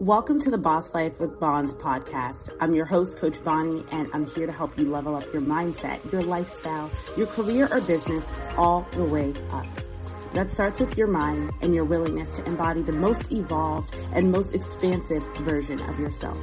Welcome 0.00 0.40
to 0.40 0.50
the 0.50 0.56
Boss 0.56 0.94
Life 0.94 1.20
with 1.20 1.38
Bons 1.38 1.74
podcast. 1.74 2.48
I'm 2.58 2.74
your 2.74 2.86
host, 2.86 3.18
Coach 3.18 3.36
Bonnie, 3.44 3.84
and 3.92 4.08
I'm 4.14 4.24
here 4.24 4.46
to 4.46 4.52
help 4.52 4.78
you 4.78 4.90
level 4.90 5.14
up 5.14 5.30
your 5.30 5.42
mindset, 5.42 6.10
your 6.10 6.22
lifestyle, 6.22 6.90
your 7.18 7.26
career 7.26 7.68
or 7.70 7.82
business 7.82 8.32
all 8.56 8.88
the 8.92 9.04
way 9.04 9.34
up. 9.50 9.66
That 10.32 10.52
starts 10.52 10.80
with 10.80 10.96
your 10.96 11.06
mind 11.06 11.50
and 11.60 11.74
your 11.74 11.84
willingness 11.84 12.32
to 12.32 12.44
embody 12.46 12.80
the 12.80 12.92
most 12.92 13.30
evolved 13.30 13.94
and 14.14 14.32
most 14.32 14.54
expansive 14.54 15.22
version 15.40 15.78
of 15.82 16.00
yourself. 16.00 16.42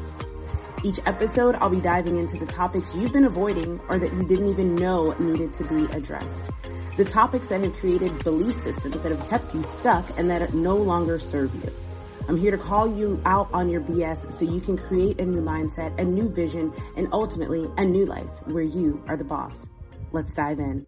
Each 0.84 1.00
episode, 1.08 1.56
I'll 1.56 1.72
be 1.72 1.82
diving 1.82 2.20
into 2.20 2.38
the 2.38 2.46
topics 2.46 2.94
you've 2.94 3.12
been 3.12 3.26
avoiding 3.26 3.82
or 3.90 3.98
that 3.98 4.14
you 4.14 4.22
didn't 4.22 4.50
even 4.50 4.76
know 4.76 5.14
needed 5.14 5.56
to 5.56 5.64
be 5.64 5.86
addressed. 5.96 6.46
The 6.96 7.06
topics 7.06 7.48
that 7.48 7.62
have 7.62 7.74
created 7.78 8.24
belief 8.24 8.54
systems 8.54 9.02
that 9.02 9.12
have 9.12 9.30
kept 9.32 9.56
you 9.56 9.64
stuck 9.64 10.06
and 10.20 10.30
that 10.30 10.54
no 10.54 10.76
longer 10.76 11.18
serve 11.18 11.56
you. 11.56 11.74
I'm 12.30 12.36
here 12.36 12.52
to 12.52 12.58
call 12.58 12.94
you 12.94 13.22
out 13.24 13.50
on 13.54 13.70
your 13.70 13.80
BS 13.80 14.34
so 14.34 14.44
you 14.44 14.60
can 14.60 14.78
create 14.78 15.22
a 15.22 15.26
new 15.26 15.42
mindset, 15.42 15.98
a 15.98 16.04
new 16.04 16.28
vision, 16.28 16.74
and 16.98 17.08
ultimately 17.14 17.72
a 17.78 17.86
new 17.86 18.06
life 18.06 18.28
where 18.44 18.66
you 18.66 19.02
are 19.08 19.16
the 19.16 19.24
boss. 19.24 19.66
Let's 20.12 20.34
dive 20.34 20.60
in. 20.60 20.86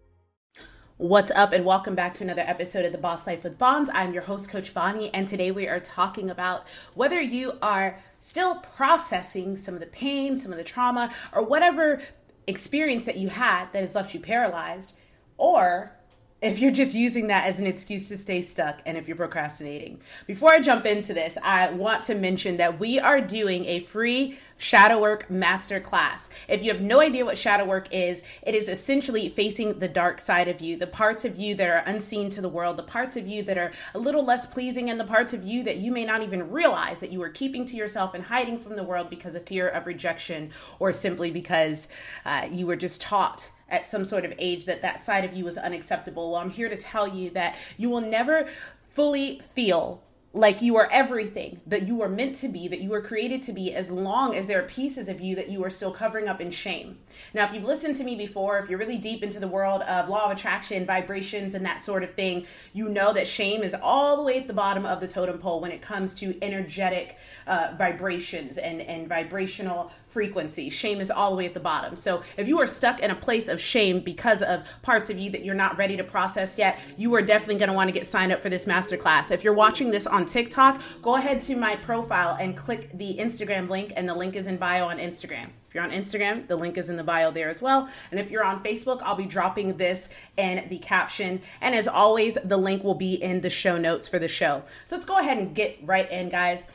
What's 0.98 1.30
up, 1.30 1.54
and 1.54 1.64
welcome 1.64 1.94
back 1.94 2.12
to 2.14 2.24
another 2.24 2.44
episode 2.46 2.84
of 2.84 2.92
The 2.92 2.98
Boss 2.98 3.26
Life 3.26 3.42
with 3.42 3.56
Bons. 3.56 3.88
I'm 3.94 4.12
your 4.12 4.24
host, 4.24 4.50
Coach 4.50 4.74
Bonnie, 4.74 5.08
and 5.14 5.26
today 5.26 5.50
we 5.50 5.66
are 5.66 5.80
talking 5.80 6.28
about 6.28 6.68
whether 6.92 7.22
you 7.22 7.54
are 7.62 7.98
still 8.18 8.56
processing 8.56 9.56
some 9.56 9.72
of 9.72 9.80
the 9.80 9.86
pain, 9.86 10.38
some 10.38 10.52
of 10.52 10.58
the 10.58 10.64
trauma, 10.64 11.10
or 11.32 11.42
whatever 11.42 12.02
experience 12.48 13.04
that 13.04 13.16
you 13.16 13.30
had 13.30 13.72
that 13.72 13.80
has 13.80 13.94
left 13.94 14.12
you 14.12 14.20
paralyzed, 14.20 14.92
or 15.38 15.96
if 16.42 16.58
you're 16.58 16.70
just 16.70 16.94
using 16.94 17.26
that 17.26 17.46
as 17.46 17.60
an 17.60 17.66
excuse 17.66 18.08
to 18.08 18.16
stay 18.16 18.42
stuck 18.42 18.80
and 18.86 18.96
if 18.96 19.06
you're 19.06 19.16
procrastinating. 19.16 20.00
Before 20.26 20.52
I 20.52 20.60
jump 20.60 20.86
into 20.86 21.12
this, 21.12 21.36
I 21.42 21.70
want 21.70 22.04
to 22.04 22.14
mention 22.14 22.56
that 22.56 22.80
we 22.80 22.98
are 22.98 23.20
doing 23.20 23.66
a 23.66 23.80
free 23.80 24.38
shadow 24.56 25.00
work 25.00 25.28
masterclass. 25.28 26.28
If 26.48 26.62
you 26.62 26.70
have 26.72 26.82
no 26.82 27.00
idea 27.00 27.24
what 27.24 27.38
shadow 27.38 27.64
work 27.64 27.88
is, 27.90 28.22
it 28.42 28.54
is 28.54 28.68
essentially 28.68 29.28
facing 29.30 29.78
the 29.78 29.88
dark 29.88 30.20
side 30.20 30.48
of 30.48 30.60
you, 30.60 30.76
the 30.76 30.86
parts 30.86 31.24
of 31.24 31.36
you 31.38 31.54
that 31.56 31.68
are 31.68 31.82
unseen 31.86 32.30
to 32.30 32.40
the 32.40 32.48
world, 32.48 32.76
the 32.76 32.82
parts 32.82 33.16
of 33.16 33.26
you 33.26 33.42
that 33.44 33.58
are 33.58 33.72
a 33.94 33.98
little 33.98 34.24
less 34.24 34.46
pleasing, 34.46 34.90
and 34.90 35.00
the 35.00 35.04
parts 35.04 35.32
of 35.32 35.44
you 35.44 35.62
that 35.64 35.78
you 35.78 35.90
may 35.90 36.04
not 36.04 36.22
even 36.22 36.50
realize 36.50 37.00
that 37.00 37.10
you 37.10 37.22
are 37.22 37.30
keeping 37.30 37.64
to 37.66 37.76
yourself 37.76 38.14
and 38.14 38.24
hiding 38.24 38.58
from 38.58 38.76
the 38.76 38.84
world 38.84 39.08
because 39.08 39.34
of 39.34 39.46
fear 39.46 39.68
of 39.68 39.86
rejection 39.86 40.50
or 40.78 40.92
simply 40.92 41.30
because 41.30 41.88
uh, 42.24 42.46
you 42.50 42.66
were 42.66 42.76
just 42.76 43.00
taught 43.00 43.50
at 43.70 43.86
some 43.86 44.04
sort 44.04 44.24
of 44.24 44.34
age 44.38 44.66
that 44.66 44.82
that 44.82 45.00
side 45.00 45.24
of 45.24 45.32
you 45.32 45.46
is 45.46 45.56
unacceptable. 45.56 46.32
Well, 46.32 46.40
I'm 46.40 46.50
here 46.50 46.68
to 46.68 46.76
tell 46.76 47.08
you 47.08 47.30
that 47.30 47.56
you 47.76 47.90
will 47.90 48.00
never 48.00 48.48
fully 48.92 49.40
feel 49.54 50.02
like 50.32 50.62
you 50.62 50.76
are 50.76 50.88
everything 50.92 51.60
that 51.66 51.88
you 51.88 52.02
are 52.02 52.08
meant 52.08 52.36
to 52.36 52.48
be, 52.48 52.68
that 52.68 52.80
you 52.80 52.90
were 52.90 53.00
created 53.00 53.42
to 53.42 53.52
be, 53.52 53.74
as 53.74 53.90
long 53.90 54.36
as 54.36 54.46
there 54.46 54.60
are 54.60 54.68
pieces 54.68 55.08
of 55.08 55.20
you 55.20 55.34
that 55.34 55.48
you 55.48 55.64
are 55.64 55.70
still 55.70 55.90
covering 55.90 56.28
up 56.28 56.40
in 56.40 56.52
shame. 56.52 56.96
Now, 57.34 57.44
if 57.46 57.52
you've 57.52 57.64
listened 57.64 57.96
to 57.96 58.04
me 58.04 58.14
before, 58.14 58.58
if 58.60 58.70
you're 58.70 58.78
really 58.78 58.98
deep 58.98 59.24
into 59.24 59.40
the 59.40 59.48
world 59.48 59.82
of 59.82 60.08
law 60.08 60.30
of 60.30 60.36
attraction, 60.36 60.86
vibrations, 60.86 61.54
and 61.54 61.66
that 61.66 61.80
sort 61.80 62.04
of 62.04 62.14
thing, 62.14 62.46
you 62.72 62.88
know 62.88 63.12
that 63.12 63.26
shame 63.26 63.64
is 63.64 63.74
all 63.82 64.16
the 64.18 64.22
way 64.22 64.38
at 64.38 64.46
the 64.46 64.54
bottom 64.54 64.86
of 64.86 65.00
the 65.00 65.08
totem 65.08 65.38
pole 65.38 65.60
when 65.60 65.72
it 65.72 65.82
comes 65.82 66.14
to 66.16 66.38
energetic 66.42 67.16
uh, 67.48 67.74
vibrations 67.76 68.56
and, 68.56 68.80
and 68.82 69.08
vibrational 69.08 69.90
frequency. 70.10 70.68
Shame 70.70 71.00
is 71.00 71.10
all 71.10 71.30
the 71.30 71.36
way 71.36 71.46
at 71.46 71.54
the 71.54 71.60
bottom. 71.60 71.96
So 71.96 72.22
if 72.36 72.48
you 72.48 72.60
are 72.60 72.66
stuck 72.66 73.00
in 73.00 73.10
a 73.10 73.14
place 73.14 73.48
of 73.48 73.60
shame 73.60 74.00
because 74.00 74.42
of 74.42 74.66
parts 74.82 75.08
of 75.08 75.18
you 75.18 75.30
that 75.30 75.44
you're 75.44 75.54
not 75.54 75.78
ready 75.78 75.96
to 75.96 76.04
process 76.04 76.58
yet, 76.58 76.80
you 76.96 77.14
are 77.14 77.22
definitely 77.22 77.56
going 77.56 77.68
to 77.68 77.74
want 77.74 77.88
to 77.88 77.92
get 77.92 78.06
signed 78.06 78.32
up 78.32 78.42
for 78.42 78.48
this 78.48 78.66
masterclass. 78.66 79.30
If 79.30 79.44
you're 79.44 79.54
watching 79.54 79.90
this 79.90 80.06
on 80.06 80.26
TikTok, 80.26 80.82
go 81.00 81.14
ahead 81.16 81.40
to 81.42 81.56
my 81.56 81.76
profile 81.76 82.36
and 82.40 82.56
click 82.56 82.90
the 82.94 83.16
Instagram 83.16 83.68
link, 83.68 83.92
and 83.96 84.08
the 84.08 84.14
link 84.14 84.36
is 84.36 84.46
in 84.46 84.56
bio 84.56 84.86
on 84.86 84.98
Instagram. 84.98 85.50
If 85.68 85.74
you're 85.74 85.84
on 85.84 85.92
Instagram, 85.92 86.48
the 86.48 86.56
link 86.56 86.76
is 86.76 86.90
in 86.90 86.96
the 86.96 87.04
bio 87.04 87.30
there 87.30 87.48
as 87.48 87.62
well. 87.62 87.88
And 88.10 88.18
if 88.18 88.28
you're 88.28 88.44
on 88.44 88.60
Facebook, 88.64 89.00
I'll 89.04 89.14
be 89.14 89.24
dropping 89.24 89.76
this 89.76 90.10
in 90.36 90.68
the 90.68 90.78
caption. 90.78 91.40
And 91.60 91.76
as 91.76 91.86
always, 91.86 92.36
the 92.44 92.56
link 92.56 92.82
will 92.82 92.96
be 92.96 93.14
in 93.14 93.40
the 93.40 93.50
show 93.50 93.78
notes 93.78 94.08
for 94.08 94.18
the 94.18 94.26
show. 94.26 94.64
So 94.86 94.96
let's 94.96 95.06
go 95.06 95.20
ahead 95.20 95.38
and 95.38 95.54
get 95.54 95.78
right 95.82 96.10
in, 96.10 96.28
guys. 96.28 96.66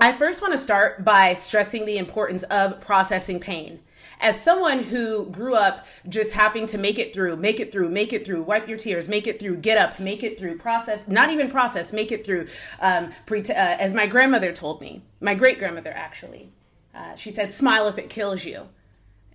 I 0.00 0.12
first 0.12 0.40
want 0.40 0.52
to 0.52 0.58
start 0.58 1.04
by 1.04 1.34
stressing 1.34 1.84
the 1.84 1.98
importance 1.98 2.44
of 2.44 2.80
processing 2.80 3.40
pain. 3.40 3.80
As 4.20 4.40
someone 4.40 4.80
who 4.80 5.26
grew 5.26 5.56
up 5.56 5.86
just 6.08 6.30
having 6.30 6.66
to 6.66 6.78
make 6.78 7.00
it 7.00 7.12
through, 7.12 7.34
make 7.34 7.58
it 7.58 7.72
through, 7.72 7.88
make 7.88 8.12
it 8.12 8.24
through, 8.24 8.42
wipe 8.42 8.68
your 8.68 8.78
tears, 8.78 9.08
make 9.08 9.26
it 9.26 9.40
through, 9.40 9.56
get 9.56 9.76
up, 9.76 9.98
make 9.98 10.22
it 10.22 10.38
through, 10.38 10.58
process, 10.58 11.08
not 11.08 11.30
even 11.30 11.50
process, 11.50 11.92
make 11.92 12.12
it 12.12 12.24
through, 12.24 12.46
um, 12.80 13.10
pre- 13.26 13.40
uh, 13.40 13.54
as 13.54 13.92
my 13.92 14.06
grandmother 14.06 14.52
told 14.52 14.80
me, 14.80 15.02
my 15.20 15.34
great 15.34 15.58
grandmother 15.58 15.90
actually, 15.90 16.52
uh, 16.94 17.16
she 17.16 17.32
said, 17.32 17.50
smile 17.50 17.88
if 17.88 17.98
it 17.98 18.08
kills 18.08 18.44
you. 18.44 18.68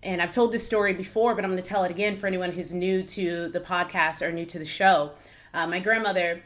And 0.02 0.22
I've 0.22 0.32
told 0.32 0.54
this 0.54 0.66
story 0.66 0.94
before, 0.94 1.36
but 1.36 1.44
I'm 1.44 1.52
going 1.52 1.62
to 1.62 1.68
tell 1.68 1.84
it 1.84 1.92
again 1.92 2.16
for 2.16 2.28
anyone 2.28 2.54
who's 2.54 2.74
new 2.74 3.04
to 3.04 3.50
the 3.50 3.60
podcast 3.60 4.22
or 4.22 4.32
new 4.32 4.46
to 4.46 4.60
the 4.60 4.66
show. 4.66 5.12
Uh, 5.54 5.68
my 5.68 5.80
grandmother, 5.80 6.42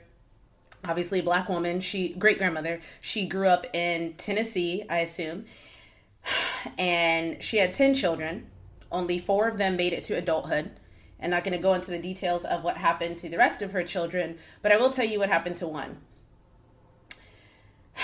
obviously 0.83 1.19
a 1.19 1.23
black 1.23 1.49
woman. 1.49 1.79
She 1.79 2.09
great 2.09 2.37
grandmother. 2.37 2.81
She 3.01 3.27
grew 3.27 3.47
up 3.47 3.65
in 3.73 4.13
tennessee 4.13 4.83
i 4.89 4.99
assume. 4.99 5.45
And 6.77 7.41
she 7.41 7.57
had 7.57 7.73
10 7.73 7.95
children. 7.95 8.47
Only 8.91 9.19
four 9.19 9.47
of 9.47 9.57
them 9.57 9.75
made 9.75 9.93
it 9.93 10.03
to 10.05 10.17
adulthood. 10.17 10.71
I'm 11.21 11.29
not 11.29 11.43
going 11.43 11.55
to 11.55 11.61
go 11.61 11.73
into 11.73 11.91
the 11.91 11.99
details 11.99 12.45
of 12.45 12.63
what 12.63 12.77
happened 12.77 13.17
to 13.19 13.29
the 13.29 13.37
rest 13.37 13.61
of 13.61 13.71
her 13.71 13.83
children 13.83 14.37
but 14.61 14.71
i 14.71 14.77
will 14.77 14.91
tell 14.91 15.05
you 15.05 15.19
what 15.19 15.29
happened 15.29 15.57
to 15.57 15.67
one. 15.67 15.97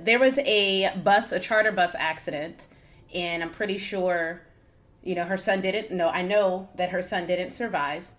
There 0.00 0.18
was 0.18 0.38
a 0.38 0.92
bus 0.96 1.30
a 1.30 1.38
charter 1.38 1.70
bus 1.70 1.94
accident 1.96 2.66
and 3.14 3.42
i'm 3.42 3.50
pretty 3.50 3.78
sure 3.78 4.42
you 5.02 5.14
know 5.14 5.24
her 5.24 5.36
son 5.36 5.60
didn't 5.60 5.92
no 5.92 6.08
i 6.08 6.22
know 6.22 6.68
that 6.76 6.90
her 6.90 7.02
son 7.02 7.26
didn't 7.26 7.52
survive. 7.52 8.10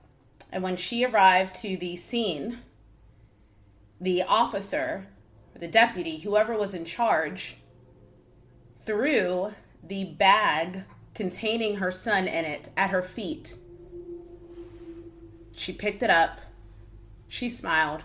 And 0.51 0.63
when 0.63 0.77
she 0.77 1.05
arrived 1.05 1.55
to 1.55 1.77
the 1.77 1.95
scene 1.97 2.59
the 4.01 4.23
officer, 4.23 5.05
the 5.57 5.67
deputy, 5.67 6.17
whoever 6.17 6.57
was 6.57 6.73
in 6.73 6.83
charge, 6.83 7.57
threw 8.83 9.53
the 9.83 10.05
bag 10.05 10.83
containing 11.13 11.75
her 11.75 11.91
son 11.91 12.27
in 12.27 12.43
it 12.43 12.69
at 12.75 12.89
her 12.89 13.03
feet. 13.03 13.53
She 15.55 15.71
picked 15.71 16.01
it 16.01 16.09
up, 16.09 16.41
she 17.27 17.47
smiled, 17.47 18.03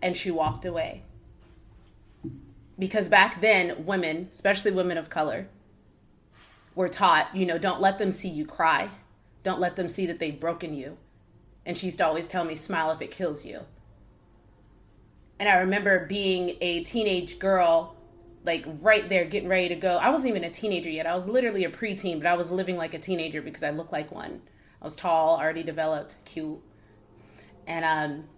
and 0.00 0.16
she 0.16 0.30
walked 0.30 0.64
away. 0.64 1.02
Because 2.78 3.10
back 3.10 3.42
then, 3.42 3.84
women, 3.84 4.28
especially 4.32 4.70
women 4.70 4.96
of 4.96 5.10
color, 5.10 5.48
were 6.74 6.88
taught, 6.88 7.36
you 7.36 7.44
know, 7.44 7.58
don't 7.58 7.82
let 7.82 7.98
them 7.98 8.10
see 8.10 8.30
you 8.30 8.46
cry. 8.46 8.88
Don't 9.42 9.60
let 9.60 9.76
them 9.76 9.90
see 9.90 10.06
that 10.06 10.18
they've 10.18 10.40
broken 10.40 10.72
you. 10.72 10.96
And 11.66 11.76
she 11.76 11.86
used 11.86 11.98
to 11.98 12.06
always 12.06 12.26
tell 12.26 12.44
me, 12.44 12.56
smile 12.56 12.90
if 12.90 13.02
it 13.02 13.10
kills 13.10 13.44
you. 13.44 13.66
And 15.42 15.48
I 15.48 15.56
remember 15.56 16.06
being 16.06 16.56
a 16.60 16.84
teenage 16.84 17.40
girl, 17.40 17.96
like 18.44 18.64
right 18.80 19.08
there, 19.08 19.24
getting 19.24 19.48
ready 19.48 19.70
to 19.70 19.74
go. 19.74 19.96
I 19.96 20.10
wasn't 20.10 20.30
even 20.30 20.44
a 20.44 20.50
teenager 20.50 20.88
yet. 20.88 21.04
I 21.04 21.16
was 21.16 21.26
literally 21.26 21.64
a 21.64 21.68
preteen, 21.68 22.18
but 22.18 22.28
I 22.28 22.36
was 22.36 22.52
living 22.52 22.76
like 22.76 22.94
a 22.94 22.98
teenager 23.00 23.42
because 23.42 23.64
I 23.64 23.70
looked 23.70 23.90
like 23.90 24.12
one. 24.12 24.40
I 24.80 24.84
was 24.84 24.94
tall, 24.94 25.36
already 25.36 25.64
developed, 25.64 26.14
cute. 26.24 26.60
And 27.66 27.84
um, 27.84 28.28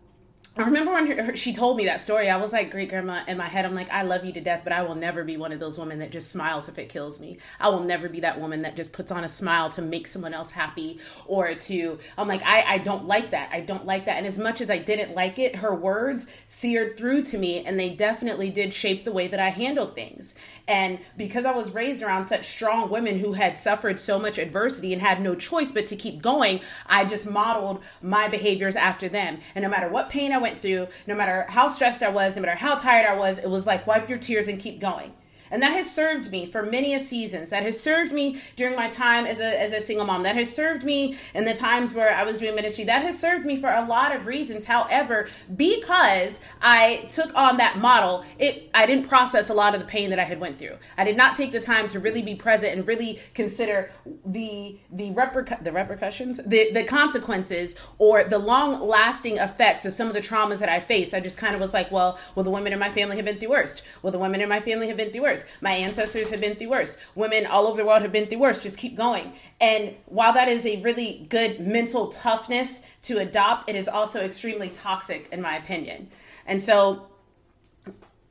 I 0.57 0.63
remember 0.63 0.93
when 0.93 1.07
her, 1.07 1.35
she 1.35 1.53
told 1.53 1.77
me 1.77 1.87
that 1.87 2.01
story, 2.01 2.31
I 2.31 2.37
was 2.37 2.53
like, 2.53 2.71
great 2.71 2.89
grandma, 2.89 3.25
in 3.27 3.37
my 3.37 3.49
head, 3.49 3.65
I'm 3.65 3.75
like, 3.75 3.91
I 3.91 4.03
love 4.03 4.25
you 4.25 4.33
to 4.35 4.41
death, 4.41 4.61
but 4.63 4.73
I 4.73 4.85
will 4.85 4.95
never 4.95 5.25
be 5.25 5.37
one 5.37 5.51
of 5.51 5.59
those 5.59 5.81
women 5.81 5.99
that 5.99 6.13
just 6.13 6.31
smiles 6.31 6.69
if 6.69 6.79
it 6.79 6.89
kills 6.89 7.19
me. 7.19 7.39
I 7.59 7.71
will 7.71 7.83
never 7.83 8.09
be 8.09 8.21
that 8.21 8.41
woman 8.41 8.63
that 8.63 8.77
just 8.77 8.93
puts 8.93 9.11
on 9.11 9.25
a 9.25 9.29
smile 9.29 9.69
to 9.71 9.83
make 9.83 10.07
someone 10.07 10.33
else 10.33 10.53
happy 10.53 11.01
or 11.27 11.57
to, 11.57 11.99
I'm 12.17 12.29
like, 12.29 12.43
I, 12.45 12.63
I 12.63 12.79
don't 12.79 13.05
like 13.07 13.33
that. 13.33 13.51
I 13.53 13.63
don't 13.63 13.85
like 13.85 14.05
that. 14.05 14.17
And 14.17 14.29
as 14.29 14.39
much 14.39 14.61
as 14.61 14.71
I 14.71 14.79
didn't 14.79 15.17
like 15.17 15.41
it, 15.41 15.57
her 15.57 15.75
words 15.75 16.29
seared 16.47 16.97
through 16.97 17.25
to 17.25 17.39
me 17.39 17.65
and 17.65 17.79
they 17.79 17.91
definitely 17.91 18.51
did 18.51 18.73
shape 18.73 19.03
the 19.03 19.13
way 19.13 19.27
that 19.27 19.41
I 19.41 19.49
handled 19.49 19.97
things. 19.97 20.37
And 20.69 21.01
because 21.17 21.45
I 21.47 21.51
was 21.51 21.75
raised 21.75 22.01
around 22.01 22.27
such 22.27 22.47
strong 22.47 22.91
women 22.91 23.19
who 23.19 23.33
had 23.33 23.59
suffered 23.59 23.99
so 23.99 24.21
much 24.21 24.39
adversity 24.39 24.93
and 24.93 25.03
had 25.03 25.21
no 25.21 25.35
choice 25.35 25.73
but 25.73 25.87
to 25.87 25.97
keep 25.97 26.23
going, 26.23 26.61
I 26.87 27.07
just 27.07 27.27
modeled 27.27 27.83
my 28.03 28.29
behaviors 28.29 28.77
after 28.77 29.09
them. 29.09 29.41
And 29.57 29.65
no 29.65 29.69
matter 29.69 29.89
what 29.89 30.11
pain 30.11 30.33
I 30.33 30.44
went 30.45 30.61
through, 30.61 30.89
no 31.07 31.15
matter 31.15 31.47
how 31.49 31.71
stressed 31.71 32.03
I 32.03 32.11
was, 32.11 32.37
no 32.37 32.43
matter 32.43 32.55
how 32.55 32.75
tired 32.75 33.07
I 33.07 33.17
was, 33.17 33.39
it 33.39 33.49
was 33.49 33.67
like 33.67 33.87
wipe 33.87 34.11
your 34.11 34.19
tears 34.19 34.47
and 34.47 34.61
keep 34.61 34.79
going. 34.79 35.11
And 35.55 35.63
that 35.63 35.73
has 35.75 35.89
served 35.89 36.33
me 36.33 36.47
for 36.47 36.65
many 36.65 36.95
a 36.95 37.01
seasons. 37.01 37.51
That 37.51 37.63
has 37.63 37.79
served 37.81 38.13
me 38.13 38.41
during 38.57 38.75
my 38.75 38.91
time 38.91 39.25
as 39.25 39.39
a, 39.39 39.61
as 39.61 39.71
a 39.71 39.81
single 39.81 40.05
mom. 40.05 40.25
That 40.25 40.35
has 40.35 40.53
served 40.53 40.83
me 40.83 41.17
in 41.33 41.45
the 41.45 41.55
times 41.55 41.95
where 41.95 42.13
I 42.13 42.25
was 42.25 42.39
doing 42.39 42.57
ministry. 42.57 42.83
That 42.83 43.03
has 43.03 43.17
served 43.17 43.47
me 43.47 43.57
for 43.61 43.71
a 43.71 43.85
lot 43.85 44.17
of 44.17 44.27
reasons. 44.27 44.65
However, 44.65 45.29
because 45.55 46.41
I 46.61 47.07
took 47.09 47.33
on 47.37 47.59
that 47.59 47.79
model, 47.79 48.25
it 48.41 48.69
I 48.75 48.85
didn't 48.85 49.09
process 49.09 49.49
a 49.49 49.55
lot 49.55 49.75
of 49.75 49.81
the 49.81 49.87
pain 49.87 50.11
that 50.11 50.19
I 50.19 50.25
had 50.25 50.41
went 50.41 50.59
through. 50.59 50.77
I 50.99 51.05
did 51.05 51.17
not 51.17 51.37
take 51.37 51.53
the 51.53 51.61
time 51.61 51.87
to 51.89 52.01
really 52.01 52.23
be 52.23 52.35
present 52.35 52.73
and 52.77 52.85
really 52.85 53.21
consider 53.33 53.93
the 54.27 54.77
the 54.91 55.11
repercu- 55.13 55.63
the 55.63 55.71
repercussions, 55.71 56.41
the 56.45 56.73
the 56.73 56.83
consequences 56.83 57.77
or 57.99 58.25
the 58.25 58.39
long 58.39 58.85
lasting 58.85 59.37
effects 59.37 59.85
of 59.85 59.93
some 59.93 60.09
of 60.09 60.15
the 60.15 60.21
traumas 60.21 60.59
that 60.59 60.69
I 60.69 60.81
faced. 60.81 61.15
I 61.15 61.21
just 61.21 61.39
kind 61.39 61.55
of 61.55 61.61
was 61.61 61.73
like, 61.73 61.93
well, 61.93 62.19
well, 62.35 62.43
the 62.43 62.51
women 62.51 62.73
in 62.73 62.81
my 62.81 62.91
family 62.91 63.15
have 63.15 63.25
been 63.25 63.39
through 63.39 63.51
worse. 63.51 63.83
Well, 64.03 64.11
the 64.11 64.19
women 64.19 64.41
in 64.41 64.49
my 64.49 64.59
family 64.59 64.89
have 64.89 64.97
been 64.97 65.13
through 65.13 65.23
worse. 65.45 65.53
My 65.61 65.73
ancestors 65.73 66.31
have 66.31 66.41
been 66.41 66.55
through 66.55 66.71
worse. 66.71 66.97
Women 67.15 67.47
all 67.47 67.67
over 67.67 67.77
the 67.77 67.85
world 67.85 68.03
have 68.03 68.13
been 68.13 68.27
through 68.27 68.39
worse. 68.39 68.63
Just 68.63 68.79
keep 68.79 68.97
going. 68.97 69.33
And 69.61 69.95
while 70.07 70.33
that 70.35 70.49
is 70.49 70.67
a 70.67 70.81
really 70.83 71.27
good 71.29 71.61
mental 71.61 72.09
toughness 72.09 72.83
to 73.03 73.19
adopt, 73.19 73.69
it 73.69 73.77
is 73.77 73.89
also 73.89 74.21
extremely 74.21 74.69
toxic, 74.69 75.29
in 75.33 75.41
my 75.41 75.57
opinion. 75.57 76.11
And 76.47 76.63
so 76.63 77.09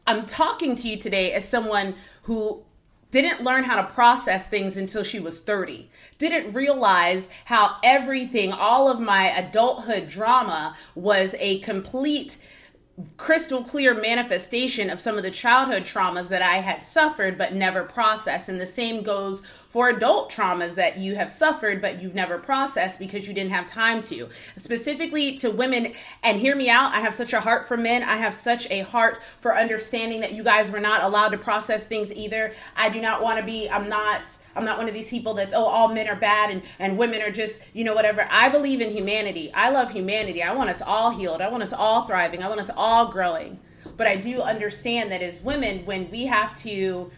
I'm 0.06 0.26
talking 0.26 0.76
to 0.76 0.88
you 0.88 0.98
today 0.98 1.34
as 1.34 1.48
someone 1.48 1.96
who 2.24 2.64
didn't 3.12 3.44
learn 3.44 3.64
how 3.64 3.80
to 3.80 3.94
process 3.94 4.48
things 4.48 4.76
until 4.76 5.04
she 5.04 5.20
was 5.20 5.40
30. 5.40 5.88
Didn't 6.18 6.54
realize 6.54 7.30
how 7.46 7.78
everything, 7.84 8.52
all 8.52 8.90
of 8.90 9.00
my 9.00 9.26
adulthood 9.26 10.10
drama 10.10 10.76
was 10.96 11.36
a 11.38 11.60
complete 11.60 12.40
crystal 13.18 13.64
clear 13.64 13.96
manifestation 13.96 14.90
of 14.92 15.02
some 15.02 15.18
of 15.18 15.24
the 15.24 15.32
childhood 15.32 15.84
traumas 15.84 16.28
that 16.28 16.44
I 16.44 16.58
had 16.58 16.84
suffered 16.84 17.40
but 17.40 17.54
never 17.54 17.84
processed. 17.84 18.50
And 18.50 18.62
the 18.62 18.68
same 18.68 19.02
goes 19.02 19.42
for 19.70 19.90
adult 19.90 20.32
traumas 20.32 20.76
that 20.76 21.00
you 21.00 21.16
have 21.16 21.32
suffered 21.32 21.82
but 21.82 22.02
you've 22.02 22.14
never 22.14 22.38
processed 22.38 23.00
because 23.00 23.28
you 23.28 23.34
didn't 23.34 23.52
have 23.52 23.66
time 23.66 24.04
to. 24.04 24.30
Specifically 24.58 25.36
to 25.38 25.50
women, 25.50 25.94
and 26.22 26.40
hear 26.40 26.56
me 26.56 26.70
out, 26.70 26.94
I 26.94 27.00
have 27.00 27.16
such 27.16 27.34
a 27.34 27.40
heart 27.40 27.68
for 27.68 27.78
men. 27.78 28.04
I 28.04 28.18
have 28.18 28.36
such 28.36 28.70
a 28.70 28.82
heart 28.82 29.20
for 29.40 29.58
understanding 29.58 30.22
that 30.22 30.34
you 30.34 30.44
guys 30.44 30.70
were 30.70 30.80
not 30.80 31.04
allowed 31.04 31.30
to 31.30 31.38
process 31.40 31.88
things 31.88 32.14
either. 32.14 32.54
I 32.76 32.90
do 32.90 33.02
not 33.02 33.24
want 33.24 33.40
to 33.40 33.46
be, 33.46 33.70
I'm 33.70 33.90
not. 33.90 34.38
I'm 34.56 34.66
not 34.66 34.78
one 34.78 34.88
of 34.88 34.94
these 34.94 35.10
people 35.10 35.34
that's 35.34 35.54
oh 35.54 35.64
all 35.64 35.94
men 35.94 36.08
are 36.08 36.16
bad 36.16 36.52
and 36.52 36.62
and 36.80 36.98
women 36.98 37.22
are 37.22 37.32
just 37.32 37.62
you 37.74 37.84
know 37.84 37.94
whatever. 37.94 38.28
I 38.30 38.50
believe 38.50 38.82
in 38.82 38.90
humanity. 38.90 39.52
I 39.54 39.70
love 39.70 39.92
humanity. 39.92 40.44
I 40.44 40.54
want 40.54 40.70
us 40.70 40.82
all 40.82 41.12
healed. 41.12 41.42
I 41.42 41.50
want 41.50 41.64
us 41.64 41.74
all 41.74 42.06
thriving. 42.06 42.44
I 42.44 42.50
want 42.50 42.62
us 42.62 42.70
all 42.76 43.12
growing. 43.12 43.60
But 43.98 44.08
I 44.08 44.16
do 44.16 44.42
understand 44.42 45.12
that 45.12 45.22
as 45.22 45.42
women 45.42 45.86
when 45.86 46.10
we 46.10 46.26
have 46.26 46.58
to 46.62 47.12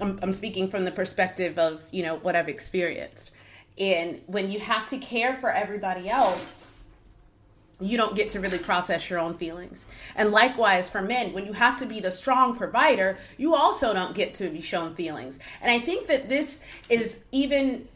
I'm, 0.00 0.18
I'm 0.22 0.32
speaking 0.32 0.68
from 0.68 0.84
the 0.84 0.92
perspective 0.92 1.58
of 1.58 1.82
you 1.90 2.02
know 2.02 2.16
what 2.16 2.36
I've 2.36 2.48
experienced. 2.48 3.30
And 3.78 4.20
when 4.26 4.50
you 4.50 4.60
have 4.60 4.86
to 4.86 4.98
care 4.98 5.36
for 5.40 5.50
everybody 5.50 6.08
else, 6.08 6.59
you 7.80 7.96
don't 7.96 8.14
get 8.14 8.30
to 8.30 8.40
really 8.40 8.58
process 8.58 9.08
your 9.08 9.18
own 9.18 9.34
feelings. 9.34 9.86
And 10.14 10.30
likewise 10.30 10.88
for 10.88 11.00
men, 11.00 11.32
when 11.32 11.46
you 11.46 11.52
have 11.52 11.78
to 11.80 11.86
be 11.86 12.00
the 12.00 12.10
strong 12.10 12.56
provider, 12.56 13.18
you 13.36 13.54
also 13.54 13.94
don't 13.94 14.14
get 14.14 14.34
to 14.34 14.50
be 14.50 14.60
shown 14.60 14.94
feelings. 14.94 15.38
And 15.60 15.70
I 15.70 15.80
think 15.80 16.06
that 16.08 16.28
this 16.28 16.60
is 16.88 17.24
even 17.32 17.88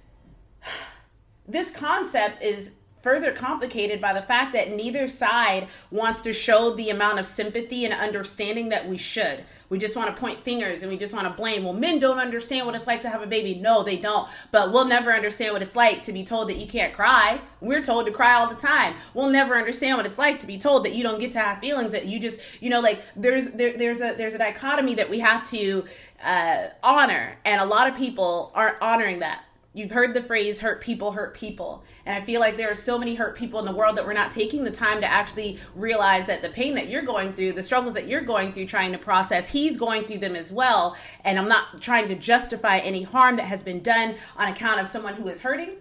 this 1.49 1.71
concept 1.71 2.43
is 2.43 2.73
further 3.05 3.33
complicated 3.33 4.01
by 4.01 4.15
the 4.15 4.23
fact 4.23 4.55
that 4.55 4.73
neither 4.73 5.07
side 5.07 5.69
wants 5.91 6.23
to 6.23 6.33
show 6.33 6.71
the 6.71 6.89
amount 6.89 7.19
of 7.19 7.27
sympathy 7.27 7.85
and 7.85 7.93
understanding 7.93 8.71
that 8.71 8.89
we 8.89 8.97
should. 8.97 9.45
We 9.69 9.79
just 9.79 9.95
want 9.95 10.15
to 10.15 10.19
point 10.19 10.43
fingers 10.43 10.81
and 10.81 10.91
we 10.91 10.97
just 10.97 11.13
want 11.13 11.27
to 11.27 11.33
blame. 11.35 11.65
Well, 11.65 11.75
men 11.75 11.99
don't 11.99 12.19
understand 12.19 12.65
what 12.65 12.75
it's 12.75 12.87
like 12.87 13.03
to 13.03 13.11
have 13.11 13.21
a 13.21 13.27
baby. 13.27 13.57
No, 13.57 13.83
they 13.83 13.99
don't. 13.99 14.27
But 14.51 14.73
we'll 14.73 14.87
never 14.87 15.13
understand 15.13 15.53
what 15.53 15.61
it's 15.61 15.77
like 15.77 16.03
to 16.05 16.15
be 16.15 16.25
told 16.25 16.49
that 16.49 16.57
you 16.57 16.67
can't 16.67 16.95
cry. 16.95 17.43
We're 17.61 17.85
told 17.85 18.07
to 18.07 18.13
cry 18.13 18.37
all 18.37 18.49
the 18.49 18.55
time. 18.55 18.95
We'll 19.13 19.29
never 19.29 19.55
understand 19.55 19.99
what 19.99 20.07
it's 20.07 20.19
like 20.19 20.39
to 20.39 20.47
be 20.47 20.57
told 20.57 20.87
that 20.87 20.95
you 20.95 21.03
don't 21.03 21.21
get 21.21 21.33
to 21.33 21.41
have 21.41 21.59
feelings 21.59 21.93
that 21.93 22.07
you 22.07 22.19
just, 22.19 22.41
you 22.63 22.71
know, 22.71 22.81
like 22.81 23.03
there's 23.17 23.51
there, 23.51 23.77
there's 23.77 24.01
a 24.01 24.15
there's 24.17 24.33
a 24.33 24.39
dichotomy 24.39 24.95
that 24.95 25.11
we 25.11 25.19
have 25.19 25.45
to 25.51 25.85
uh, 26.25 26.69
honor, 26.83 27.37
and 27.45 27.61
a 27.61 27.67
lot 27.67 27.87
of 27.87 27.97
people 27.99 28.51
aren't 28.55 28.81
honoring 28.81 29.19
that 29.19 29.44
You've 29.77 29.91
heard 29.91 30.15
the 30.15 30.23
phrase 30.23 30.61
hurt 30.61 30.81
people 30.81 31.11
hurt 31.11 31.35
people. 31.35 31.83
And 32.07 32.17
I 32.17 32.25
feel 32.25 32.41
like 32.41 32.57
there 32.57 32.71
are 32.71 32.77
so 32.77 32.97
many 32.97 33.17
hurt 33.17 33.37
people 33.37 33.59
in 33.59 33.67
the 33.67 33.75
world 33.75 33.97
that 33.97 34.07
we're 34.07 34.13
not 34.13 34.31
taking 34.31 34.63
the 34.63 34.71
time 34.71 35.01
to 35.01 35.07
actually 35.07 35.59
realize 35.75 36.27
that 36.27 36.43
the 36.43 36.49
pain 36.49 36.77
that 36.77 36.89
you're 36.89 37.03
going 37.03 37.33
through, 37.33 37.55
the 37.55 37.63
struggles 37.63 37.95
that 37.95 38.07
you're 38.07 38.21
going 38.21 38.53
through 38.53 38.67
trying 38.67 38.93
to 38.93 38.99
process, 38.99 39.49
he's 39.49 39.77
going 39.77 40.05
through 40.05 40.19
them 40.19 40.37
as 40.37 40.53
well. 40.53 40.97
And 41.25 41.41
I'm 41.41 41.49
not 41.49 41.81
trying 41.83 42.07
to 42.07 42.15
justify 42.15 42.79
any 42.79 43.03
harm 43.03 43.37
that 43.37 43.47
has 43.47 43.65
been 43.65 43.83
done 43.83 44.15
on 44.37 44.53
account 44.53 44.81
of 44.81 44.87
someone 44.87 45.15
who 45.15 45.27
is 45.27 45.41
hurting. 45.41 45.73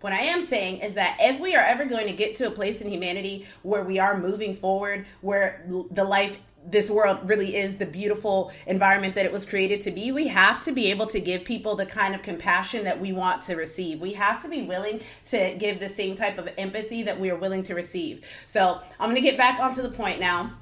What 0.00 0.12
I 0.12 0.20
am 0.20 0.42
saying 0.42 0.78
is 0.78 0.94
that 0.94 1.16
if 1.20 1.40
we 1.40 1.56
are 1.56 1.64
ever 1.64 1.84
going 1.84 2.06
to 2.06 2.12
get 2.12 2.36
to 2.36 2.46
a 2.46 2.50
place 2.50 2.82
in 2.82 2.90
humanity 2.90 3.46
where 3.62 3.82
we 3.82 3.98
are 3.98 4.16
moving 4.16 4.54
forward, 4.54 5.06
where 5.22 5.64
the 5.90 6.04
life 6.04 6.38
this 6.64 6.90
world 6.90 7.18
really 7.24 7.56
is 7.56 7.76
the 7.76 7.86
beautiful 7.86 8.52
environment 8.66 9.14
that 9.14 9.24
it 9.24 9.32
was 9.32 9.44
created 9.44 9.80
to 9.82 9.90
be, 9.90 10.12
we 10.12 10.28
have 10.28 10.60
to 10.64 10.72
be 10.72 10.90
able 10.90 11.06
to 11.06 11.20
give 11.20 11.44
people 11.44 11.76
the 11.76 11.86
kind 11.86 12.14
of 12.14 12.22
compassion 12.22 12.84
that 12.84 12.98
we 13.00 13.12
want 13.12 13.42
to 13.42 13.56
receive. 13.56 14.00
We 14.00 14.12
have 14.14 14.42
to 14.42 14.48
be 14.48 14.62
willing 14.62 15.00
to 15.26 15.54
give 15.58 15.80
the 15.80 15.88
same 15.88 16.14
type 16.14 16.38
of 16.38 16.48
empathy 16.58 17.02
that 17.02 17.18
we 17.18 17.30
are 17.30 17.36
willing 17.36 17.62
to 17.64 17.74
receive. 17.74 18.24
So 18.46 18.80
I'm 18.98 19.10
going 19.10 19.22
to 19.22 19.28
get 19.28 19.36
back 19.36 19.60
onto 19.60 19.82
the 19.82 19.90
point 19.90 20.20
now 20.20 20.52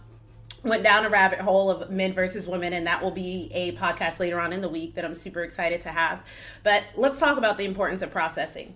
went 0.63 0.83
down 0.83 1.07
a 1.07 1.09
rabbit 1.09 1.41
hole 1.41 1.71
of 1.71 1.91
men 1.91 2.13
versus 2.13 2.47
women 2.47 2.75
and 2.75 2.87
that 2.87 3.03
will 3.03 3.11
be 3.11 3.51
a 3.55 3.73
podcast 3.77 4.19
later 4.19 4.39
on 4.39 4.53
in 4.53 4.61
the 4.61 4.69
week 4.69 4.95
that 4.95 5.07
i'm 5.07 5.15
super 5.15 5.43
excited 5.43 5.81
to 5.81 5.89
have 5.89 6.23
but 6.63 6.85
let's 6.97 7.19
talk 7.19 7.39
about 7.39 7.57
the 7.57 7.65
importance 7.65 8.03
of 8.03 8.11
processing 8.11 8.75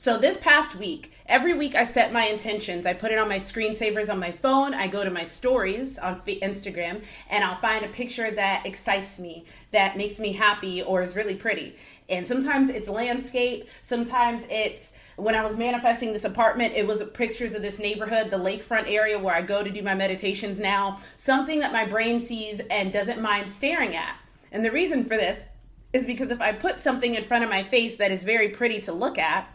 so 0.00 0.16
this 0.16 0.38
past 0.38 0.76
week, 0.76 1.12
every 1.26 1.52
week 1.52 1.74
I 1.74 1.84
set 1.84 2.10
my 2.10 2.24
intentions. 2.24 2.86
I 2.86 2.94
put 2.94 3.12
it 3.12 3.18
on 3.18 3.28
my 3.28 3.36
screensavers 3.36 4.10
on 4.10 4.18
my 4.18 4.32
phone. 4.32 4.72
I 4.72 4.86
go 4.86 5.04
to 5.04 5.10
my 5.10 5.24
stories 5.24 5.98
on 5.98 6.18
Instagram 6.22 7.04
and 7.28 7.44
I'll 7.44 7.60
find 7.60 7.84
a 7.84 7.88
picture 7.88 8.30
that 8.30 8.64
excites 8.64 9.18
me, 9.18 9.44
that 9.72 9.98
makes 9.98 10.18
me 10.18 10.32
happy 10.32 10.80
or 10.80 11.02
is 11.02 11.14
really 11.14 11.34
pretty. 11.34 11.76
And 12.08 12.26
sometimes 12.26 12.70
it's 12.70 12.88
landscape, 12.88 13.68
sometimes 13.82 14.46
it's 14.48 14.94
when 15.16 15.34
I 15.34 15.44
was 15.44 15.58
manifesting 15.58 16.14
this 16.14 16.24
apartment, 16.24 16.72
it 16.74 16.86
was 16.86 17.02
pictures 17.12 17.54
of 17.54 17.60
this 17.60 17.78
neighborhood, 17.78 18.30
the 18.30 18.38
lakefront 18.38 18.90
area 18.90 19.18
where 19.18 19.34
I 19.34 19.42
go 19.42 19.62
to 19.62 19.70
do 19.70 19.82
my 19.82 19.94
meditations 19.94 20.58
now, 20.58 20.98
something 21.18 21.58
that 21.58 21.74
my 21.74 21.84
brain 21.84 22.20
sees 22.20 22.60
and 22.70 22.90
doesn't 22.90 23.20
mind 23.20 23.50
staring 23.50 23.94
at. 23.94 24.16
And 24.50 24.64
the 24.64 24.72
reason 24.72 25.04
for 25.04 25.18
this 25.18 25.44
is 25.92 26.06
because 26.06 26.30
if 26.30 26.40
I 26.40 26.52
put 26.52 26.80
something 26.80 27.16
in 27.16 27.24
front 27.24 27.44
of 27.44 27.50
my 27.50 27.64
face 27.64 27.98
that 27.98 28.10
is 28.10 28.24
very 28.24 28.48
pretty 28.48 28.80
to 28.80 28.94
look 28.94 29.18
at, 29.18 29.46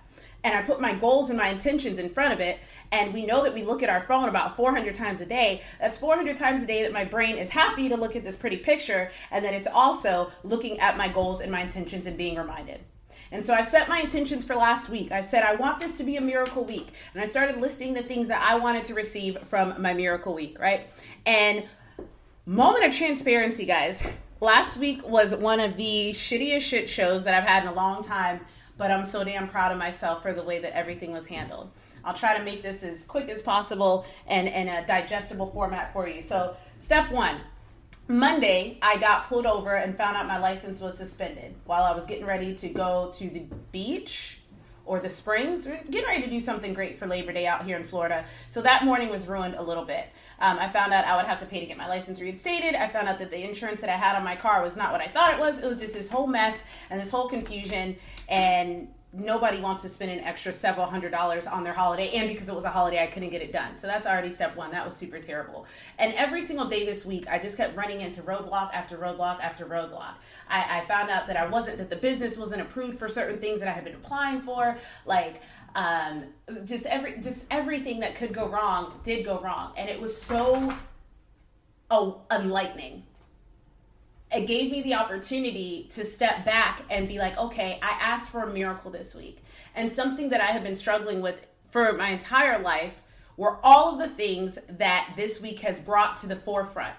and 0.45 0.53
I 0.53 0.61
put 0.61 0.79
my 0.79 0.93
goals 0.93 1.29
and 1.31 1.39
my 1.39 1.49
intentions 1.49 1.97
in 1.97 2.07
front 2.07 2.31
of 2.31 2.39
it. 2.39 2.59
And 2.91 3.13
we 3.13 3.25
know 3.25 3.43
that 3.43 3.53
we 3.53 3.63
look 3.63 3.81
at 3.81 3.89
our 3.89 4.01
phone 4.01 4.29
about 4.29 4.55
400 4.55 4.93
times 4.93 5.19
a 5.19 5.25
day. 5.25 5.63
That's 5.81 5.97
400 5.97 6.37
times 6.37 6.61
a 6.61 6.67
day 6.67 6.83
that 6.83 6.93
my 6.93 7.03
brain 7.03 7.37
is 7.37 7.49
happy 7.49 7.89
to 7.89 7.97
look 7.97 8.15
at 8.15 8.23
this 8.23 8.35
pretty 8.35 8.57
picture, 8.57 9.09
and 9.31 9.43
that 9.43 9.55
it's 9.55 9.67
also 9.67 10.31
looking 10.43 10.79
at 10.79 10.97
my 10.97 11.09
goals 11.09 11.41
and 11.41 11.51
my 11.51 11.61
intentions 11.61 12.05
and 12.05 12.15
being 12.15 12.37
reminded. 12.37 12.79
And 13.31 13.43
so 13.43 13.55
I 13.55 13.63
set 13.63 13.89
my 13.89 13.99
intentions 13.99 14.45
for 14.45 14.55
last 14.55 14.87
week. 14.87 15.11
I 15.11 15.21
said, 15.21 15.43
I 15.43 15.55
want 15.55 15.79
this 15.79 15.95
to 15.95 16.03
be 16.03 16.15
a 16.17 16.21
miracle 16.21 16.63
week. 16.63 16.93
And 17.15 17.23
I 17.23 17.25
started 17.25 17.59
listing 17.59 17.95
the 17.95 18.03
things 18.03 18.27
that 18.27 18.41
I 18.47 18.55
wanted 18.59 18.85
to 18.85 18.93
receive 18.93 19.39
from 19.39 19.81
my 19.81 19.95
miracle 19.95 20.35
week, 20.35 20.59
right? 20.59 20.87
And 21.25 21.63
moment 22.45 22.85
of 22.85 22.93
transparency, 22.93 23.65
guys. 23.65 24.05
Last 24.41 24.77
week 24.77 25.07
was 25.07 25.33
one 25.33 25.59
of 25.59 25.75
the 25.75 26.11
shittiest 26.11 26.61
shit 26.61 26.87
shows 26.87 27.23
that 27.23 27.33
I've 27.33 27.47
had 27.47 27.63
in 27.63 27.69
a 27.69 27.73
long 27.73 28.03
time 28.03 28.41
but 28.77 28.91
I'm 28.91 29.05
so 29.05 29.23
damn 29.23 29.47
proud 29.47 29.71
of 29.71 29.77
myself 29.77 30.21
for 30.21 30.33
the 30.33 30.43
way 30.43 30.59
that 30.59 30.75
everything 30.75 31.11
was 31.11 31.25
handled. 31.25 31.71
I'll 32.03 32.13
try 32.13 32.37
to 32.37 32.43
make 32.43 32.61
this 32.61 32.83
as 32.83 33.03
quick 33.03 33.29
as 33.29 33.41
possible 33.41 34.05
and 34.27 34.47
in 34.47 34.67
a 34.67 34.85
digestible 34.85 35.51
format 35.51 35.91
for 35.91 36.07
you. 36.07 36.21
So, 36.21 36.55
step 36.79 37.11
one 37.11 37.41
Monday, 38.07 38.77
I 38.83 38.97
got 38.97 39.27
pulled 39.27 39.47
over 39.47 39.75
and 39.75 39.97
found 39.97 40.15
out 40.15 40.27
my 40.27 40.37
license 40.37 40.79
was 40.79 40.95
suspended 40.95 41.55
while 41.65 41.83
I 41.83 41.95
was 41.95 42.05
getting 42.05 42.25
ready 42.25 42.55
to 42.57 42.69
go 42.69 43.11
to 43.15 43.29
the 43.29 43.45
beach 43.71 44.37
or 44.85 44.99
the 44.99 45.09
springs. 45.09 45.65
Getting 45.65 46.05
ready 46.05 46.21
to 46.21 46.29
do 46.29 46.39
something 46.39 46.75
great 46.75 46.99
for 46.99 47.07
Labor 47.07 47.33
Day 47.33 47.47
out 47.47 47.65
here 47.65 47.75
in 47.77 47.83
Florida. 47.83 48.23
So 48.47 48.61
that 48.61 48.85
morning 48.85 49.09
was 49.09 49.27
ruined 49.27 49.55
a 49.55 49.63
little 49.63 49.85
bit. 49.85 50.07
Um, 50.39 50.59
I 50.59 50.69
found 50.69 50.93
out 50.93 51.05
I 51.05 51.15
would 51.17 51.25
have 51.25 51.39
to 51.39 51.47
pay 51.47 51.59
to 51.61 51.65
get 51.65 51.77
my 51.77 51.87
license 51.87 52.21
reinstated. 52.21 52.75
I 52.75 52.89
found 52.89 53.07
out 53.07 53.17
that 53.17 53.31
the 53.31 53.43
insurance 53.43 53.81
that 53.81 53.89
I 53.89 53.97
had 53.97 54.15
on 54.15 54.23
my 54.23 54.35
car 54.35 54.61
was 54.61 54.77
not 54.77 54.91
what 54.91 55.01
I 55.01 55.07
thought 55.07 55.33
it 55.33 55.39
was. 55.39 55.59
It 55.59 55.65
was 55.65 55.79
just 55.79 55.95
this 55.95 56.07
whole 56.07 56.27
mess 56.27 56.63
and 56.91 57.01
this 57.01 57.09
whole 57.09 57.27
confusion. 57.27 57.95
And 58.29 58.89
nobody 59.17 59.59
wants 59.59 59.81
to 59.81 59.89
spend 59.89 60.11
an 60.11 60.19
extra 60.19 60.51
several 60.51 60.85
hundred 60.85 61.11
dollars 61.11 61.45
on 61.45 61.63
their 61.63 61.73
holiday 61.73 62.09
and 62.15 62.27
because 62.27 62.49
it 62.49 62.55
was 62.55 62.65
a 62.65 62.69
holiday 62.69 63.01
i 63.01 63.07
couldn't 63.07 63.29
get 63.29 63.41
it 63.41 63.51
done. 63.51 63.77
So 63.77 63.87
that's 63.87 64.05
already 64.05 64.29
step 64.29 64.55
one. 64.55 64.71
That 64.71 64.85
was 64.85 64.95
super 64.95 65.19
terrible. 65.19 65.65
And 65.97 66.13
every 66.13 66.41
single 66.41 66.65
day 66.65 66.85
this 66.85 67.05
week 67.05 67.27
i 67.29 67.39
just 67.39 67.57
kept 67.57 67.75
running 67.75 68.01
into 68.01 68.21
roadblock 68.21 68.73
after 68.73 68.97
roadblock 68.97 69.39
after 69.39 69.65
roadblock. 69.65 70.15
I, 70.49 70.81
I 70.81 70.85
found 70.85 71.09
out 71.09 71.27
that 71.27 71.37
i 71.37 71.47
wasn't 71.47 71.77
that 71.77 71.89
the 71.89 71.95
business 71.95 72.37
wasn't 72.37 72.61
approved 72.61 72.99
for 72.99 73.07
certain 73.07 73.39
things 73.39 73.59
that 73.59 73.69
i 73.69 73.71
had 73.71 73.85
been 73.85 73.95
applying 73.95 74.41
for. 74.41 74.77
Like 75.05 75.41
um, 75.75 76.25
just 76.63 76.85
every 76.85 77.19
just 77.19 77.45
everything 77.51 77.99
that 77.99 78.15
could 78.15 78.33
go 78.33 78.47
wrong 78.47 78.99
did 79.03 79.25
go 79.25 79.39
wrong. 79.39 79.73
And 79.77 79.89
it 79.89 79.99
was 79.99 80.19
so 80.19 80.73
oh 81.91 82.21
enlightening 82.31 83.03
it 84.33 84.47
gave 84.47 84.71
me 84.71 84.81
the 84.81 84.95
opportunity 84.95 85.87
to 85.91 86.03
step 86.03 86.45
back 86.45 86.83
and 86.89 87.07
be 87.07 87.17
like, 87.17 87.37
okay, 87.37 87.79
I 87.81 87.97
asked 88.01 88.29
for 88.29 88.43
a 88.43 88.51
miracle 88.51 88.91
this 88.91 89.15
week. 89.15 89.43
And 89.75 89.91
something 89.91 90.29
that 90.29 90.41
I 90.41 90.47
have 90.47 90.63
been 90.63 90.75
struggling 90.75 91.21
with 91.21 91.45
for 91.69 91.93
my 91.93 92.09
entire 92.09 92.59
life 92.59 93.01
were 93.37 93.57
all 93.63 93.93
of 93.93 93.99
the 93.99 94.15
things 94.15 94.57
that 94.69 95.13
this 95.15 95.41
week 95.41 95.59
has 95.59 95.79
brought 95.79 96.17
to 96.17 96.27
the 96.27 96.35
forefront. 96.35 96.95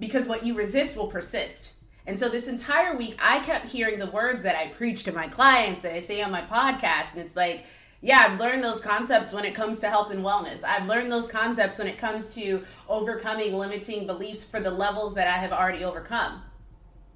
Because 0.00 0.26
what 0.26 0.44
you 0.44 0.54
resist 0.54 0.96
will 0.96 1.06
persist. 1.06 1.70
And 2.06 2.18
so 2.18 2.28
this 2.28 2.48
entire 2.48 2.96
week, 2.96 3.16
I 3.20 3.40
kept 3.40 3.66
hearing 3.66 3.98
the 3.98 4.06
words 4.06 4.42
that 4.42 4.56
I 4.56 4.68
preach 4.68 5.04
to 5.04 5.12
my 5.12 5.28
clients, 5.28 5.82
that 5.82 5.92
I 5.92 6.00
say 6.00 6.22
on 6.22 6.30
my 6.30 6.42
podcast. 6.42 7.12
And 7.12 7.20
it's 7.20 7.36
like, 7.36 7.66
yeah, 8.00 8.26
I've 8.28 8.40
learned 8.40 8.62
those 8.62 8.80
concepts 8.80 9.32
when 9.32 9.44
it 9.44 9.54
comes 9.54 9.80
to 9.80 9.88
health 9.88 10.12
and 10.12 10.24
wellness. 10.24 10.64
I've 10.64 10.88
learned 10.88 11.10
those 11.10 11.26
concepts 11.26 11.78
when 11.78 11.88
it 11.88 11.98
comes 11.98 12.32
to 12.34 12.64
overcoming 12.88 13.54
limiting 13.54 14.06
beliefs 14.06 14.44
for 14.44 14.60
the 14.60 14.70
levels 14.70 15.14
that 15.14 15.26
I 15.26 15.38
have 15.38 15.52
already 15.52 15.84
overcome. 15.84 16.42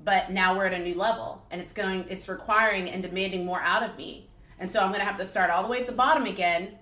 But 0.04 0.30
now 0.30 0.56
we're 0.56 0.66
at 0.66 0.74
a 0.74 0.78
new 0.78 0.94
level 0.94 1.44
and 1.50 1.60
it's 1.60 1.72
going, 1.72 2.06
it's 2.08 2.28
requiring 2.28 2.90
and 2.90 3.02
demanding 3.02 3.44
more 3.44 3.60
out 3.60 3.82
of 3.82 3.96
me. 3.96 4.28
And 4.58 4.70
so 4.70 4.80
I'm 4.80 4.88
going 4.88 5.00
to 5.00 5.06
have 5.06 5.18
to 5.18 5.26
start 5.26 5.50
all 5.50 5.62
the 5.62 5.68
way 5.68 5.80
at 5.80 5.86
the 5.86 5.92
bottom 5.92 6.26
again. 6.26 6.78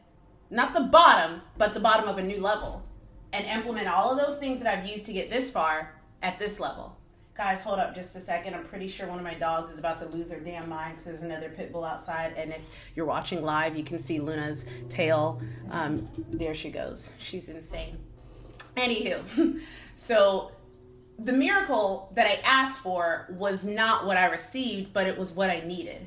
Not 0.50 0.72
the 0.72 0.80
bottom, 0.80 1.42
but 1.56 1.74
the 1.74 1.80
bottom 1.80 2.08
of 2.08 2.18
a 2.18 2.22
new 2.22 2.40
level 2.40 2.84
and 3.32 3.44
implement 3.46 3.88
all 3.88 4.10
of 4.10 4.18
those 4.18 4.38
things 4.38 4.60
that 4.60 4.78
I've 4.78 4.86
used 4.86 5.06
to 5.06 5.12
get 5.12 5.30
this 5.30 5.50
far 5.50 5.94
at 6.22 6.38
this 6.38 6.58
level. 6.58 6.96
Guys, 7.36 7.62
hold 7.62 7.78
up 7.78 7.94
just 7.94 8.14
a 8.16 8.20
second. 8.20 8.54
I'm 8.54 8.64
pretty 8.64 8.88
sure 8.88 9.06
one 9.06 9.18
of 9.18 9.24
my 9.24 9.34
dogs 9.34 9.70
is 9.70 9.78
about 9.78 9.96
to 9.98 10.06
lose 10.06 10.28
their 10.28 10.40
damn 10.40 10.68
mind 10.68 10.96
because 10.96 11.04
there's 11.04 11.22
another 11.22 11.48
pit 11.48 11.72
bull 11.72 11.84
outside. 11.84 12.34
And 12.36 12.50
if 12.50 12.90
you're 12.94 13.06
watching 13.06 13.42
live, 13.42 13.76
you 13.76 13.84
can 13.84 13.98
see 13.98 14.20
Luna's 14.20 14.66
tail. 14.88 15.40
Um, 15.70 16.08
there 16.30 16.54
she 16.54 16.70
goes. 16.70 17.10
She's 17.18 17.48
insane. 17.48 17.98
Anywho, 18.76 19.60
so 19.94 20.50
the 21.22 21.32
miracle 21.32 22.10
that 22.14 22.26
I 22.26 22.40
asked 22.44 22.78
for 22.78 23.26
was 23.30 23.64
not 23.64 24.06
what 24.06 24.16
I 24.16 24.26
received, 24.26 24.92
but 24.92 25.06
it 25.06 25.18
was 25.18 25.32
what 25.32 25.50
I 25.50 25.60
needed. 25.60 26.06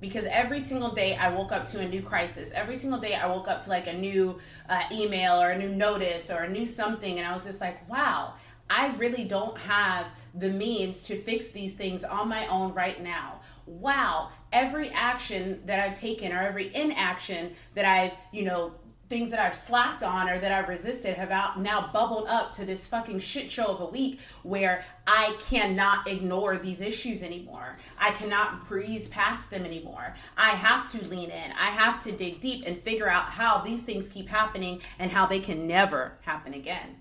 Because 0.00 0.24
every 0.24 0.60
single 0.60 0.90
day 0.90 1.14
I 1.14 1.28
woke 1.28 1.52
up 1.52 1.66
to 1.66 1.80
a 1.80 1.86
new 1.86 2.02
crisis. 2.02 2.52
Every 2.52 2.76
single 2.76 2.98
day 2.98 3.14
I 3.14 3.26
woke 3.26 3.48
up 3.48 3.60
to 3.62 3.70
like 3.70 3.86
a 3.86 3.92
new 3.92 4.38
uh, 4.68 4.82
email 4.90 5.40
or 5.40 5.50
a 5.50 5.58
new 5.58 5.68
notice 5.68 6.30
or 6.30 6.38
a 6.38 6.48
new 6.48 6.66
something. 6.66 7.18
And 7.18 7.28
I 7.28 7.32
was 7.32 7.44
just 7.44 7.60
like, 7.60 7.88
wow, 7.88 8.34
I 8.68 8.94
really 8.96 9.24
don't 9.24 9.56
have 9.58 10.06
the 10.34 10.48
means 10.48 11.02
to 11.04 11.16
fix 11.16 11.50
these 11.50 11.74
things 11.74 12.02
on 12.02 12.28
my 12.28 12.46
own 12.46 12.72
right 12.72 13.00
now. 13.02 13.40
Wow, 13.66 14.30
every 14.52 14.88
action 14.90 15.60
that 15.66 15.80
I've 15.80 15.98
taken 15.98 16.32
or 16.32 16.40
every 16.40 16.74
inaction 16.74 17.52
that 17.74 17.84
I've, 17.84 18.12
you 18.32 18.44
know, 18.44 18.72
things 19.10 19.28
that 19.30 19.40
I've 19.40 19.56
slacked 19.56 20.04
on 20.04 20.30
or 20.30 20.38
that 20.38 20.52
I've 20.52 20.68
resisted 20.68 21.16
have 21.16 21.32
out 21.32 21.60
now 21.60 21.90
bubbled 21.92 22.28
up 22.28 22.52
to 22.54 22.64
this 22.64 22.86
fucking 22.86 23.18
shit 23.18 23.50
show 23.50 23.66
of 23.66 23.80
a 23.80 23.86
week 23.86 24.20
where 24.44 24.84
I 25.04 25.36
cannot 25.40 26.06
ignore 26.06 26.56
these 26.56 26.80
issues 26.80 27.20
anymore. 27.20 27.76
I 27.98 28.12
cannot 28.12 28.68
breeze 28.68 29.08
past 29.08 29.50
them 29.50 29.66
anymore. 29.66 30.14
I 30.38 30.50
have 30.50 30.88
to 30.92 31.08
lean 31.08 31.30
in. 31.30 31.52
I 31.58 31.70
have 31.70 32.00
to 32.04 32.12
dig 32.12 32.38
deep 32.38 32.62
and 32.64 32.80
figure 32.80 33.08
out 33.08 33.24
how 33.24 33.58
these 33.58 33.82
things 33.82 34.08
keep 34.08 34.28
happening 34.28 34.80
and 35.00 35.10
how 35.10 35.26
they 35.26 35.40
can 35.40 35.66
never 35.66 36.12
happen 36.20 36.54
again. 36.54 36.96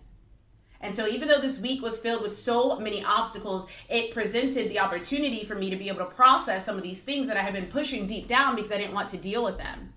And 0.82 0.96
so, 0.96 1.08
even 1.08 1.28
though 1.28 1.42
this 1.42 1.60
week 1.60 1.82
was 1.84 2.00
filled 2.00 2.22
with 2.22 2.36
so 2.36 2.80
many 2.80 3.04
obstacles, 3.04 3.68
it 3.90 4.12
presented 4.12 4.70
the 4.70 4.80
opportunity 4.80 5.44
for 5.44 5.54
me 5.54 5.70
to 5.70 5.76
be 5.76 5.90
able 5.90 6.00
to 6.00 6.06
process 6.06 6.66
some 6.66 6.78
of 6.78 6.84
these 6.84 7.04
things 7.04 7.28
that 7.28 7.38
I 7.38 7.42
have 7.42 7.54
been 7.54 7.68
pushing 7.68 8.08
deep 8.08 8.28
down 8.28 8.56
because 8.56 8.72
I 8.72 8.78
didn't 8.78 8.94
want 8.94 9.10
to 9.10 9.18
deal 9.18 9.44
with 9.44 9.58
them. 9.58 9.94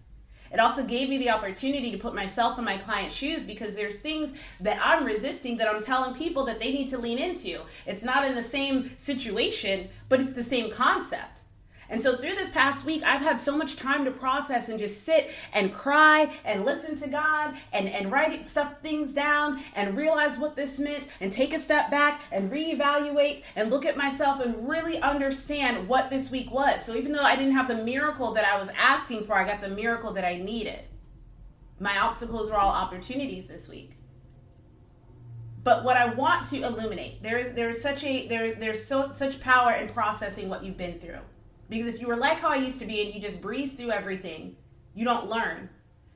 It 0.52 0.60
also 0.60 0.84
gave 0.84 1.08
me 1.08 1.18
the 1.18 1.30
opportunity 1.30 1.90
to 1.90 1.98
put 1.98 2.14
myself 2.14 2.58
in 2.58 2.64
my 2.64 2.76
client's 2.76 3.14
shoes 3.14 3.44
because 3.44 3.74
there's 3.74 4.00
things 4.00 4.34
that 4.60 4.78
I'm 4.82 5.04
resisting 5.04 5.56
that 5.58 5.68
I'm 5.68 5.82
telling 5.82 6.14
people 6.14 6.44
that 6.46 6.60
they 6.60 6.72
need 6.72 6.88
to 6.88 6.98
lean 6.98 7.18
into. 7.18 7.62
It's 7.86 8.02
not 8.02 8.26
in 8.26 8.34
the 8.34 8.42
same 8.42 8.96
situation, 8.98 9.88
but 10.08 10.20
it's 10.20 10.32
the 10.32 10.42
same 10.42 10.70
concept. 10.70 11.41
And 11.92 12.00
so 12.00 12.16
through 12.16 12.36
this 12.36 12.48
past 12.48 12.86
week, 12.86 13.02
I've 13.04 13.20
had 13.20 13.38
so 13.38 13.54
much 13.54 13.76
time 13.76 14.06
to 14.06 14.10
process 14.10 14.70
and 14.70 14.78
just 14.78 15.04
sit 15.04 15.30
and 15.52 15.74
cry 15.74 16.32
and 16.42 16.64
listen 16.64 16.96
to 16.96 17.06
God 17.06 17.54
and, 17.70 17.86
and 17.86 18.10
write 18.10 18.48
stuff 18.48 18.80
things 18.80 19.12
down 19.12 19.60
and 19.74 19.94
realize 19.94 20.38
what 20.38 20.56
this 20.56 20.78
meant 20.78 21.06
and 21.20 21.30
take 21.30 21.52
a 21.52 21.58
step 21.58 21.90
back 21.90 22.22
and 22.32 22.50
reevaluate 22.50 23.44
and 23.56 23.68
look 23.68 23.84
at 23.84 23.98
myself 23.98 24.40
and 24.40 24.66
really 24.66 25.02
understand 25.02 25.86
what 25.86 26.08
this 26.08 26.30
week 26.30 26.50
was. 26.50 26.82
So 26.82 26.96
even 26.96 27.12
though 27.12 27.24
I 27.24 27.36
didn't 27.36 27.52
have 27.52 27.68
the 27.68 27.84
miracle 27.84 28.32
that 28.32 28.46
I 28.46 28.58
was 28.58 28.70
asking 28.74 29.24
for, 29.24 29.34
I 29.34 29.44
got 29.44 29.60
the 29.60 29.68
miracle 29.68 30.14
that 30.14 30.24
I 30.24 30.38
needed. 30.38 30.80
My 31.78 31.98
obstacles 31.98 32.48
were 32.48 32.56
all 32.56 32.72
opportunities 32.72 33.48
this 33.48 33.68
week 33.68 33.98
but 35.64 35.84
what 35.84 35.96
I 35.96 36.12
want 36.14 36.48
to 36.48 36.62
illuminate 36.62 37.22
there 37.22 37.38
is 37.38 37.52
there 37.52 37.68
is 37.68 37.80
such 37.80 38.02
a 38.02 38.26
there 38.26 38.52
there's 38.56 38.84
so 38.84 39.12
such 39.12 39.40
power 39.40 39.72
in 39.74 39.88
processing 39.88 40.48
what 40.48 40.64
you've 40.64 40.76
been 40.76 40.98
through. 40.98 41.20
Because 41.68 41.86
if 41.86 42.00
you 42.00 42.06
were 42.06 42.16
like 42.16 42.40
how 42.40 42.48
I 42.48 42.56
used 42.56 42.80
to 42.80 42.86
be 42.86 43.04
and 43.04 43.14
you 43.14 43.20
just 43.20 43.40
breeze 43.40 43.72
through 43.72 43.90
everything, 43.90 44.56
you 44.94 45.04
don't 45.04 45.26
learn. 45.26 45.68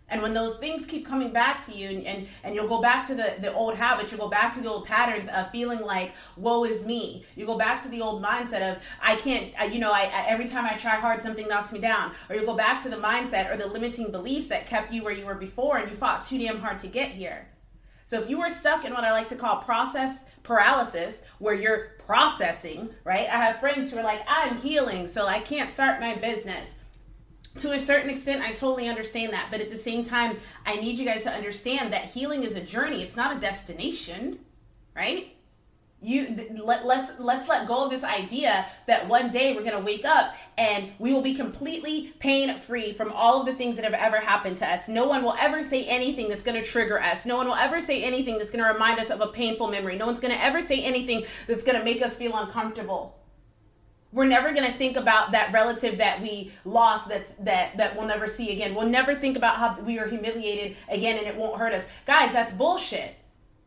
And 0.09 0.23
when 0.23 0.35
those 0.35 0.57
things 0.59 0.87
keep 0.87 1.05
coming 1.05 1.33
back 1.33 1.67
to 1.67 1.73
you 1.73 1.89
and, 1.89 2.07
and, 2.07 2.29
and 2.45 2.55
you'll 2.55 2.69
go 2.69 2.81
back 2.81 3.05
to 3.09 3.15
the, 3.15 3.35
the 3.41 3.53
old 3.53 3.75
habits, 3.75 4.13
you'll 4.13 4.21
go 4.21 4.29
back 4.29 4.53
to 4.55 4.61
the 4.61 4.71
old 4.71 4.87
patterns 4.87 5.29
of 5.29 5.51
feeling 5.51 5.81
like, 5.81 6.15
woe 6.37 6.65
is 6.65 6.85
me. 6.85 7.25
You 7.35 7.45
go 7.45 7.59
back 7.59 7.83
to 7.83 7.89
the 7.89 8.01
old 8.01 8.23
mindset 8.23 8.63
of, 8.63 8.83
I 9.03 9.17
can't, 9.17 9.53
I, 9.59 9.65
you 9.65 9.81
know, 9.81 9.91
I, 9.91 10.03
I, 10.03 10.27
every 10.29 10.47
time 10.47 10.65
I 10.65 10.77
try 10.77 10.93
hard, 10.93 11.23
something 11.23 11.49
knocks 11.49 11.73
me 11.73 11.81
down. 11.81 12.13
Or 12.29 12.37
you 12.37 12.47
go 12.47 12.57
back 12.57 12.81
to 12.85 12.89
the 12.89 12.97
mindset 12.97 13.53
or 13.53 13.57
the 13.57 13.67
limiting 13.67 14.13
beliefs 14.13 14.47
that 14.49 14.67
kept 14.67 14.93
you 14.93 15.03
where 15.03 15.13
you 15.13 15.27
were 15.27 15.35
before 15.35 15.79
and 15.79 15.91
you 15.91 15.97
fought 15.97 16.23
too 16.23 16.39
damn 16.39 16.61
hard 16.61 16.79
to 16.81 16.87
get 16.87 17.11
here. 17.11 17.49
So 18.07 18.21
if 18.21 18.31
you 18.31 18.39
were 18.39 18.49
stuck 18.49 18.85
in 18.85 18.95
what 18.95 19.03
I 19.05 19.11
like 19.11 19.29
to 19.29 19.37
call 19.37 19.59
process 19.59 20.25
paralysis, 20.45 21.23
where 21.39 21.55
you're 21.55 21.97
processing, 22.07 22.89
right? 23.03 23.29
I 23.29 23.37
have 23.45 23.59
friends 23.59 23.91
who 23.91 23.99
are 23.99 24.03
like, 24.05 24.23
I'm 24.29 24.59
healing, 24.59 25.09
so 25.09 25.27
I 25.27 25.41
can't 25.41 25.73
start 25.73 26.01
my 26.01 26.15
business. 26.15 26.77
To 27.57 27.73
a 27.73 27.81
certain 27.81 28.09
extent, 28.09 28.43
I 28.43 28.53
totally 28.53 28.89
understand 28.89 29.33
that. 29.33 29.49
But 29.51 29.61
at 29.61 29.71
the 29.71 29.77
same 29.77 30.05
time, 30.05 30.39
I 30.65 30.77
need 30.77 30.97
you 30.99 31.05
guys 31.05 31.25
to 31.25 31.33
understand 31.33 31.93
that 31.93 32.05
healing 32.05 32.45
is 32.45 32.55
a 32.55 32.61
journey, 32.61 33.03
it's 33.03 33.17
not 33.17 33.37
a 33.37 33.41
destination, 33.41 34.39
right? 34.95 35.36
You 36.07 36.47
let, 36.63 36.87
let's 36.87 37.11
let's 37.19 37.49
let 37.49 37.67
go 37.67 37.85
of 37.85 37.91
this 37.91 38.05
idea 38.05 38.65
that 38.87 39.09
one 39.09 39.29
day 39.29 39.55
we're 39.55 39.65
going 39.65 39.77
to 39.77 39.85
wake 39.85 40.05
up 40.05 40.37
and 40.57 40.93
we 41.01 41.13
will 41.13 41.21
be 41.21 41.35
completely 41.35 42.15
pain 42.21 42.57
free 42.59 42.93
from 42.93 43.11
all 43.11 43.41
of 43.41 43.47
the 43.47 43.55
things 43.55 43.75
that 43.75 43.85
have 43.85 43.93
ever 43.93 44.21
happened 44.21 44.57
to 44.59 44.67
us. 44.67 44.89
No 44.89 45.09
one 45.09 45.25
will 45.25 45.35
ever 45.41 45.65
say 45.65 45.85
anything 45.87 46.29
that's 46.29 46.45
going 46.45 46.55
to 46.63 46.65
trigger 46.65 47.03
us. 47.03 47.27
No 47.27 47.37
one 47.37 47.49
will 47.49 47.57
ever 47.57 47.81
say 47.81 48.05
anything 48.05 48.39
that's 48.39 48.53
going 48.53 48.65
to 48.65 48.73
remind 48.73 49.01
us 49.01 49.11
of 49.11 49.21
a 49.21 49.27
painful 49.27 49.67
memory. 49.67 49.97
No 49.97 50.07
one's 50.07 50.21
going 50.21 50.33
to 50.33 50.43
ever 50.43 50.63
say 50.63 50.81
anything 50.81 51.25
that's 51.49 51.65
going 51.65 51.77
to 51.77 51.85
make 51.85 52.01
us 52.01 52.17
feel 52.17 52.37
uncomfortable. 52.37 53.19
We're 54.13 54.27
never 54.27 54.55
going 54.55 54.71
to 54.71 54.79
think 54.79 54.97
about 54.97 55.33
that 55.33 55.53
relative 55.53 55.99
that 55.99 56.23
we 56.23 56.53
lost 56.65 57.09
that's 57.09 57.31
that 57.41 57.77
that 57.79 57.97
we'll 57.97 58.07
never 58.07 58.29
see 58.29 58.53
again. 58.53 58.77
We'll 58.77 58.89
never 58.89 59.17
think 59.17 59.37
about 59.37 59.57
how 59.57 59.81
we 59.81 59.99
were 59.99 60.07
humiliated 60.07 60.77
again 60.89 61.19
and 61.19 61.27
it 61.27 61.35
won't 61.35 61.59
hurt 61.59 61.73
us. 61.73 61.85
Guys 62.07 62.31
that's 62.31 62.53
bullshit. 62.53 63.17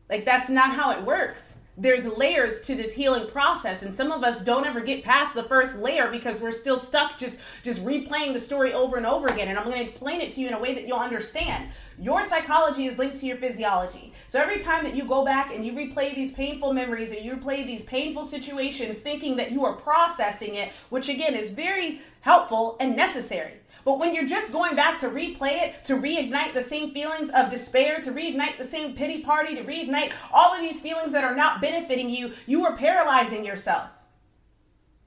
Like 0.08 0.24
that's 0.24 0.48
not 0.48 0.70
how 0.72 0.92
it 0.92 1.02
works 1.02 1.56
there's 1.80 2.06
layers 2.06 2.60
to 2.60 2.74
this 2.74 2.92
healing 2.92 3.26
process 3.30 3.82
and 3.82 3.94
some 3.94 4.12
of 4.12 4.22
us 4.22 4.42
don't 4.42 4.66
ever 4.66 4.80
get 4.80 5.02
past 5.02 5.34
the 5.34 5.42
first 5.42 5.76
layer 5.78 6.10
because 6.10 6.38
we're 6.38 6.50
still 6.50 6.76
stuck 6.76 7.18
just 7.18 7.38
just 7.62 7.84
replaying 7.84 8.34
the 8.34 8.40
story 8.40 8.74
over 8.74 8.98
and 8.98 9.06
over 9.06 9.28
again. 9.28 9.48
And 9.48 9.58
i'm 9.58 9.64
going 9.64 9.78
to 9.78 9.84
explain 9.84 10.20
it 10.20 10.32
to 10.32 10.40
you 10.40 10.48
in 10.48 10.54
a 10.54 10.58
way 10.58 10.74
that 10.74 10.86
you'll 10.86 10.98
understand. 10.98 11.70
Your 11.98 12.22
psychology 12.26 12.86
is 12.86 12.98
linked 12.98 13.16
to 13.20 13.26
your 13.26 13.38
physiology. 13.38 14.12
So 14.28 14.40
every 14.40 14.60
time 14.60 14.84
that 14.84 14.94
you 14.94 15.04
go 15.04 15.24
back 15.24 15.54
and 15.54 15.64
you 15.64 15.72
replay 15.72 16.14
these 16.14 16.32
painful 16.32 16.72
memories 16.72 17.12
or 17.12 17.18
you 17.18 17.34
replay 17.34 17.66
these 17.66 17.84
painful 17.84 18.26
situations 18.26 18.98
thinking 18.98 19.36
that 19.36 19.50
you 19.50 19.64
are 19.64 19.74
processing 19.74 20.56
it 20.56 20.72
which 20.90 21.08
again 21.08 21.34
is 21.34 21.50
very 21.50 22.00
helpful 22.20 22.76
and 22.80 22.94
necessary 22.94 23.59
but 23.84 23.98
when 23.98 24.14
you're 24.14 24.26
just 24.26 24.52
going 24.52 24.76
back 24.76 24.98
to 25.00 25.08
replay 25.08 25.62
it, 25.62 25.84
to 25.84 25.94
reignite 25.94 26.54
the 26.54 26.62
same 26.62 26.92
feelings 26.92 27.30
of 27.30 27.50
despair, 27.50 28.00
to 28.00 28.12
reignite 28.12 28.58
the 28.58 28.64
same 28.64 28.94
pity 28.94 29.22
party, 29.22 29.54
to 29.56 29.64
reignite 29.64 30.12
all 30.32 30.54
of 30.54 30.60
these 30.60 30.80
feelings 30.80 31.12
that 31.12 31.24
are 31.24 31.34
not 31.34 31.60
benefiting 31.60 32.10
you, 32.10 32.32
you 32.46 32.64
are 32.64 32.76
paralyzing 32.76 33.44
yourself. 33.44 33.88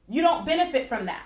You 0.10 0.22
don't 0.22 0.46
benefit 0.46 0.90
from 0.90 1.06
that. 1.06 1.24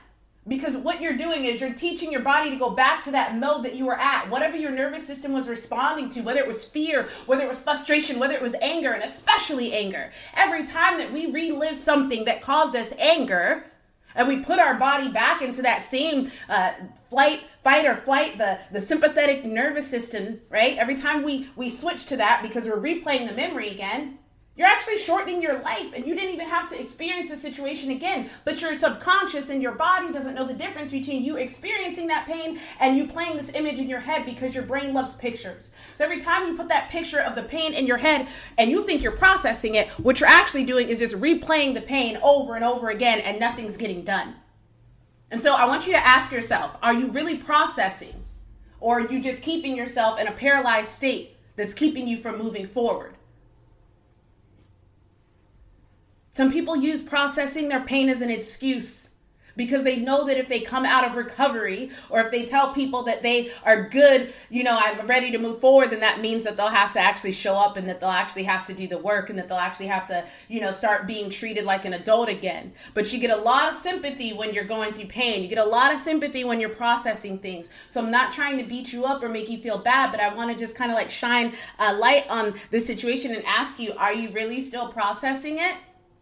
Because 0.48 0.78
what 0.78 1.02
you're 1.02 1.18
doing 1.18 1.44
is 1.44 1.60
you're 1.60 1.74
teaching 1.74 2.10
your 2.10 2.22
body 2.22 2.50
to 2.50 2.56
go 2.56 2.70
back 2.70 3.02
to 3.04 3.12
that 3.12 3.36
mode 3.36 3.66
that 3.66 3.76
you 3.76 3.86
were 3.86 4.00
at, 4.00 4.30
whatever 4.30 4.56
your 4.56 4.72
nervous 4.72 5.06
system 5.06 5.34
was 5.34 5.50
responding 5.50 6.08
to, 6.10 6.22
whether 6.22 6.40
it 6.40 6.48
was 6.48 6.64
fear, 6.64 7.10
whether 7.26 7.44
it 7.44 7.50
was 7.50 7.60
frustration, 7.60 8.18
whether 8.18 8.34
it 8.34 8.42
was 8.42 8.56
anger, 8.62 8.94
and 8.94 9.04
especially 9.04 9.74
anger. 9.74 10.10
Every 10.36 10.66
time 10.66 10.98
that 11.00 11.12
we 11.12 11.32
relive 11.32 11.76
something 11.76 12.24
that 12.26 12.42
caused 12.42 12.78
us 12.78 12.94
anger, 12.98 13.66
and 14.18 14.28
we 14.28 14.42
put 14.42 14.60
our 14.60 14.74
body 14.76 15.08
back 15.10 15.42
into 15.42 15.62
that 15.62 15.82
same 15.82 16.32
uh, 16.50 16.74
flight, 17.10 17.44
fight 17.64 17.86
or 17.86 17.96
flight, 17.96 18.38
the, 18.38 18.60
the 18.72 18.82
sympathetic 18.82 19.46
nervous 19.46 19.88
system, 19.88 20.42
right? 20.50 20.78
Every 20.78 20.96
time 20.96 21.24
we, 21.24 21.48
we 21.56 21.70
switch 21.70 22.08
to 22.08 22.18
that 22.18 22.42
because 22.42 22.66
we're 22.66 22.82
replaying 22.82 23.30
the 23.30 23.36
memory 23.36 23.70
again, 23.70 24.18
You're 24.58 24.68
actually 24.68 24.98
shortening 24.98 25.40
your 25.40 25.60
life 25.60 25.94
and 25.96 26.06
you 26.06 26.16
didn't 26.16 26.34
even 26.34 26.48
have 26.48 26.68
to 26.70 26.82
experience 26.82 27.30
the 27.30 27.38
situation 27.38 27.92
again. 27.92 28.30
But 28.44 28.60
your 28.60 28.78
subconscious 28.78 29.50
and 29.50 29.62
your 29.62 29.74
body 29.74 30.12
doesn't 30.12 30.34
know 30.34 30.48
the 30.48 30.54
difference 30.56 30.92
between 30.92 31.24
you 31.24 31.38
experiencing 31.38 32.08
that 32.08 32.26
pain 32.26 32.60
and 32.80 32.98
you 32.98 33.06
playing 33.06 33.38
this 33.38 33.54
image 33.54 33.78
in 33.78 33.88
your 33.88 34.00
head 34.00 34.26
because 34.26 34.56
your 34.56 34.64
brain 34.64 34.94
loves 34.94 35.14
pictures. 35.14 35.70
So 35.96 36.04
every 36.04 36.20
time 36.20 36.48
you 36.48 36.58
put 36.58 36.70
that 36.70 36.90
picture 36.90 37.20
of 37.20 37.36
the 37.36 37.44
pain 37.44 37.76
in 37.76 37.86
your 37.86 37.98
head 37.98 38.28
and 38.58 38.72
you 38.72 38.84
think 38.84 39.04
you're 39.04 39.12
processing 39.12 39.76
it, 39.76 39.90
what 39.92 40.20
you're 40.20 40.30
actually 40.30 40.64
doing 40.64 40.90
is 40.90 40.98
just 40.98 41.14
replaying 41.16 41.76
the 41.76 41.82
pain 41.82 42.18
over 42.24 42.56
and 42.56 42.66
over 42.66 42.90
again 42.90 43.20
and 43.20 43.40
nothing's 43.40 43.78
getting 43.78 44.04
done. 44.04 44.34
And 45.30 45.40
so 45.40 45.54
I 45.54 45.66
want 45.66 45.86
you 45.86 45.94
to 45.94 46.04
ask 46.04 46.32
yourself 46.32 46.76
are 46.82 46.96
you 46.96 47.12
really 47.12 47.38
processing? 47.38 48.24
Or 48.80 49.02
are 49.02 49.12
you 49.12 49.22
just 49.22 49.44
keeping 49.44 49.76
yourself 49.76 50.20
in 50.20 50.28
a 50.28 50.32
paralyzed 50.32 50.90
state 50.90 51.36
that's 51.56 51.74
keeping 51.74 52.08
you 52.08 52.18
from 52.18 52.38
moving 52.40 52.68
forward? 52.68 53.17
Some 56.38 56.52
people 56.52 56.76
use 56.76 57.02
processing 57.02 57.68
their 57.68 57.82
pain 57.82 58.10
as 58.10 58.22
an 58.22 58.30
excuse 58.30 59.10
because 59.56 59.84
they 59.84 59.96
know 59.96 60.24
that 60.26 60.38
if 60.38 60.48
they 60.48 60.60
come 60.60 60.86
out 60.86 61.04
of 61.04 61.16
recovery 61.16 61.90
or 62.12 62.22
if 62.22 62.32
they 62.32 62.46
tell 62.46 62.76
people 62.76 63.02
that 63.06 63.24
they 63.24 63.50
are 63.66 63.90
good, 63.90 64.32
you 64.52 64.64
know, 64.64 64.78
I'm 64.80 65.08
ready 65.08 65.32
to 65.32 65.40
move 65.40 65.60
forward, 65.60 65.90
then 65.90 66.02
that 66.02 66.22
means 66.22 66.44
that 66.44 66.56
they'll 66.56 66.68
have 66.68 66.92
to 66.92 67.00
actually 67.00 67.32
show 67.32 67.56
up 67.56 67.76
and 67.76 67.90
that 67.90 68.00
they'll 68.00 68.10
actually 68.10 68.44
have 68.44 68.64
to 68.66 68.74
do 68.76 68.88
the 68.88 69.00
work 69.00 69.32
and 69.32 69.40
that 69.40 69.48
they'll 69.48 69.58
actually 69.58 69.88
have 69.88 70.08
to, 70.10 70.28
you 70.48 70.62
know, 70.62 70.72
start 70.72 71.08
being 71.08 71.32
treated 71.32 71.66
like 71.66 71.86
an 71.86 71.94
adult 71.94 72.30
again. 72.30 72.72
But 72.94 73.12
you 73.12 73.18
get 73.18 73.32
a 73.32 73.42
lot 73.42 73.74
of 73.74 73.80
sympathy 73.80 74.32
when 74.32 74.54
you're 74.54 74.64
going 74.64 74.94
through 74.94 75.08
pain. 75.08 75.42
You 75.42 75.48
get 75.48 75.58
a 75.58 75.66
lot 75.66 75.92
of 75.92 76.00
sympathy 76.00 76.44
when 76.44 76.60
you're 76.60 76.70
processing 76.70 77.40
things. 77.40 77.68
So 77.90 78.00
I'm 78.00 78.12
not 78.12 78.32
trying 78.32 78.60
to 78.60 78.64
beat 78.64 78.94
you 78.94 79.06
up 79.06 79.24
or 79.24 79.30
make 79.30 79.50
you 79.50 79.58
feel 79.58 79.80
bad, 79.80 80.12
but 80.12 80.20
I 80.20 80.32
want 80.36 80.52
to 80.52 80.56
just 80.56 80.76
kind 80.76 80.92
of 80.92 80.98
like 80.98 81.10
shine 81.10 81.56
a 81.80 81.96
light 81.96 82.30
on 82.30 82.54
the 82.70 82.80
situation 82.80 83.34
and 83.34 83.44
ask 83.48 83.80
you, 83.80 83.94
are 83.94 84.14
you 84.14 84.30
really 84.30 84.62
still 84.62 84.90
processing 84.90 85.58
it? 85.58 85.74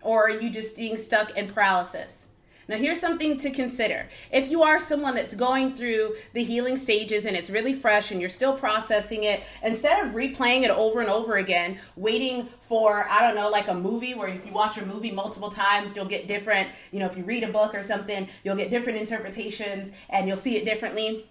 Or 0.05 0.27
are 0.27 0.41
you 0.41 0.49
just 0.49 0.77
being 0.77 0.97
stuck 0.97 1.35
in 1.37 1.47
paralysis? 1.47 2.27
Now, 2.67 2.77
here's 2.77 2.99
something 2.99 3.37
to 3.37 3.51
consider. 3.51 4.07
If 4.31 4.49
you 4.49 4.63
are 4.63 4.79
someone 4.79 5.13
that's 5.13 5.35
going 5.35 5.75
through 5.75 6.15
the 6.33 6.43
healing 6.43 6.77
stages 6.77 7.25
and 7.25 7.37
it's 7.37 7.49
really 7.49 7.73
fresh 7.73 8.09
and 8.09 8.19
you're 8.19 8.29
still 8.29 8.53
processing 8.53 9.23
it, 9.23 9.43
instead 9.61 10.05
of 10.05 10.13
replaying 10.13 10.63
it 10.63 10.71
over 10.71 10.99
and 10.99 11.09
over 11.09 11.37
again, 11.37 11.79
waiting 11.95 12.47
for, 12.61 13.07
I 13.07 13.21
don't 13.21 13.35
know, 13.35 13.49
like 13.49 13.67
a 13.67 13.73
movie 13.73 14.15
where 14.15 14.29
if 14.29 14.45
you 14.45 14.51
watch 14.51 14.79
a 14.79 14.85
movie 14.85 15.11
multiple 15.11 15.51
times, 15.51 15.95
you'll 15.95 16.05
get 16.05 16.27
different, 16.27 16.69
you 16.91 16.99
know, 16.99 17.05
if 17.05 17.15
you 17.15 17.23
read 17.23 17.43
a 17.43 17.51
book 17.51 17.75
or 17.75 17.83
something, 17.83 18.27
you'll 18.43 18.55
get 18.55 18.71
different 18.71 18.99
interpretations 18.99 19.91
and 20.09 20.27
you'll 20.27 20.37
see 20.37 20.57
it 20.57 20.65
differently. 20.65 21.27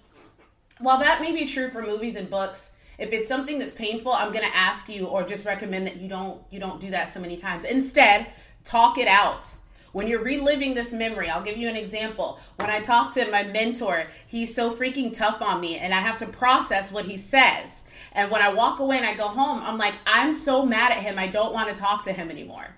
While 0.78 0.98
that 0.98 1.20
may 1.20 1.32
be 1.32 1.46
true 1.46 1.68
for 1.68 1.82
movies 1.82 2.14
and 2.14 2.30
books, 2.30 2.70
if 2.96 3.12
it's 3.12 3.26
something 3.26 3.58
that's 3.58 3.74
painful, 3.74 4.12
I'm 4.12 4.32
going 4.32 4.48
to 4.48 4.56
ask 4.56 4.88
you 4.88 5.06
or 5.06 5.24
just 5.24 5.44
recommend 5.44 5.86
that 5.88 5.96
you 5.96 6.08
don't 6.08 6.40
you 6.50 6.60
don't 6.60 6.80
do 6.80 6.90
that 6.90 7.12
so 7.12 7.18
many 7.18 7.36
times. 7.36 7.64
Instead, 7.64 8.28
Talk 8.64 8.98
it 8.98 9.08
out. 9.08 9.54
When 9.92 10.08
you're 10.08 10.24
reliving 10.24 10.74
this 10.74 10.92
memory, 10.92 11.30
I'll 11.30 11.44
give 11.44 11.56
you 11.56 11.68
an 11.68 11.76
example. 11.76 12.40
When 12.56 12.68
I 12.68 12.80
talk 12.80 13.14
to 13.14 13.30
my 13.30 13.44
mentor, 13.44 14.08
he's 14.26 14.52
so 14.52 14.74
freaking 14.74 15.16
tough 15.16 15.40
on 15.40 15.60
me 15.60 15.78
and 15.78 15.94
I 15.94 16.00
have 16.00 16.18
to 16.18 16.26
process 16.26 16.90
what 16.90 17.04
he 17.04 17.16
says. 17.16 17.84
And 18.12 18.28
when 18.28 18.42
I 18.42 18.52
walk 18.52 18.80
away 18.80 18.96
and 18.96 19.06
I 19.06 19.14
go 19.14 19.28
home, 19.28 19.62
I'm 19.62 19.78
like, 19.78 19.94
I'm 20.04 20.34
so 20.34 20.66
mad 20.66 20.90
at 20.90 20.98
him. 20.98 21.16
I 21.16 21.28
don't 21.28 21.52
want 21.52 21.68
to 21.68 21.76
talk 21.76 22.02
to 22.04 22.12
him 22.12 22.28
anymore. 22.28 22.74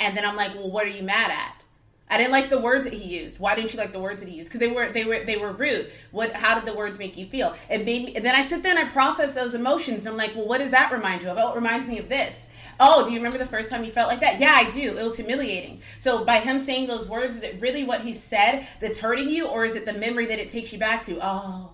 And 0.00 0.16
then 0.16 0.24
I'm 0.24 0.34
like, 0.34 0.54
well, 0.56 0.68
what 0.68 0.84
are 0.84 0.90
you 0.90 1.04
mad 1.04 1.30
at? 1.30 1.62
I 2.10 2.18
didn't 2.18 2.32
like 2.32 2.50
the 2.50 2.60
words 2.60 2.84
that 2.84 2.92
he 2.92 3.20
used. 3.20 3.38
Why 3.38 3.54
didn't 3.54 3.72
you 3.72 3.78
like 3.78 3.92
the 3.92 4.00
words 4.00 4.20
that 4.20 4.28
he 4.28 4.36
used? 4.36 4.50
Because 4.50 4.60
they 4.60 4.68
were 4.68 4.92
they 4.92 5.04
were 5.04 5.24
they 5.24 5.38
were 5.38 5.52
rude. 5.52 5.90
What? 6.10 6.34
How 6.34 6.54
did 6.54 6.66
the 6.66 6.74
words 6.74 6.98
make 6.98 7.16
you 7.16 7.24
feel? 7.24 7.56
It 7.70 7.86
made 7.86 8.04
me. 8.04 8.14
And 8.14 8.22
then 8.22 8.34
I 8.34 8.44
sit 8.44 8.62
there 8.62 8.76
and 8.76 8.86
I 8.86 8.90
process 8.92 9.32
those 9.32 9.54
emotions. 9.54 10.04
And 10.04 10.12
I'm 10.12 10.18
like, 10.18 10.36
well, 10.36 10.46
what 10.46 10.58
does 10.58 10.72
that 10.72 10.92
remind 10.92 11.22
you 11.22 11.30
of? 11.30 11.38
Oh, 11.38 11.52
it 11.52 11.54
reminds 11.54 11.86
me 11.86 11.98
of 11.98 12.10
this. 12.10 12.48
Oh, 12.80 13.04
do 13.04 13.12
you 13.12 13.18
remember 13.18 13.38
the 13.38 13.46
first 13.46 13.70
time 13.70 13.84
you 13.84 13.92
felt 13.92 14.08
like 14.08 14.20
that? 14.20 14.40
Yeah, 14.40 14.52
I 14.54 14.70
do. 14.70 14.96
It 14.96 15.02
was 15.02 15.16
humiliating. 15.16 15.80
So 15.98 16.24
by 16.24 16.40
him 16.40 16.58
saying 16.58 16.88
those 16.88 17.08
words, 17.08 17.36
is 17.36 17.42
it 17.42 17.60
really 17.60 17.84
what 17.84 18.00
he 18.00 18.14
said 18.14 18.66
that's 18.80 18.98
hurting 18.98 19.28
you, 19.28 19.46
or 19.46 19.64
is 19.64 19.74
it 19.74 19.86
the 19.86 19.92
memory 19.92 20.26
that 20.26 20.38
it 20.38 20.48
takes 20.48 20.72
you 20.72 20.78
back 20.78 21.02
to? 21.04 21.18
Oh. 21.22 21.70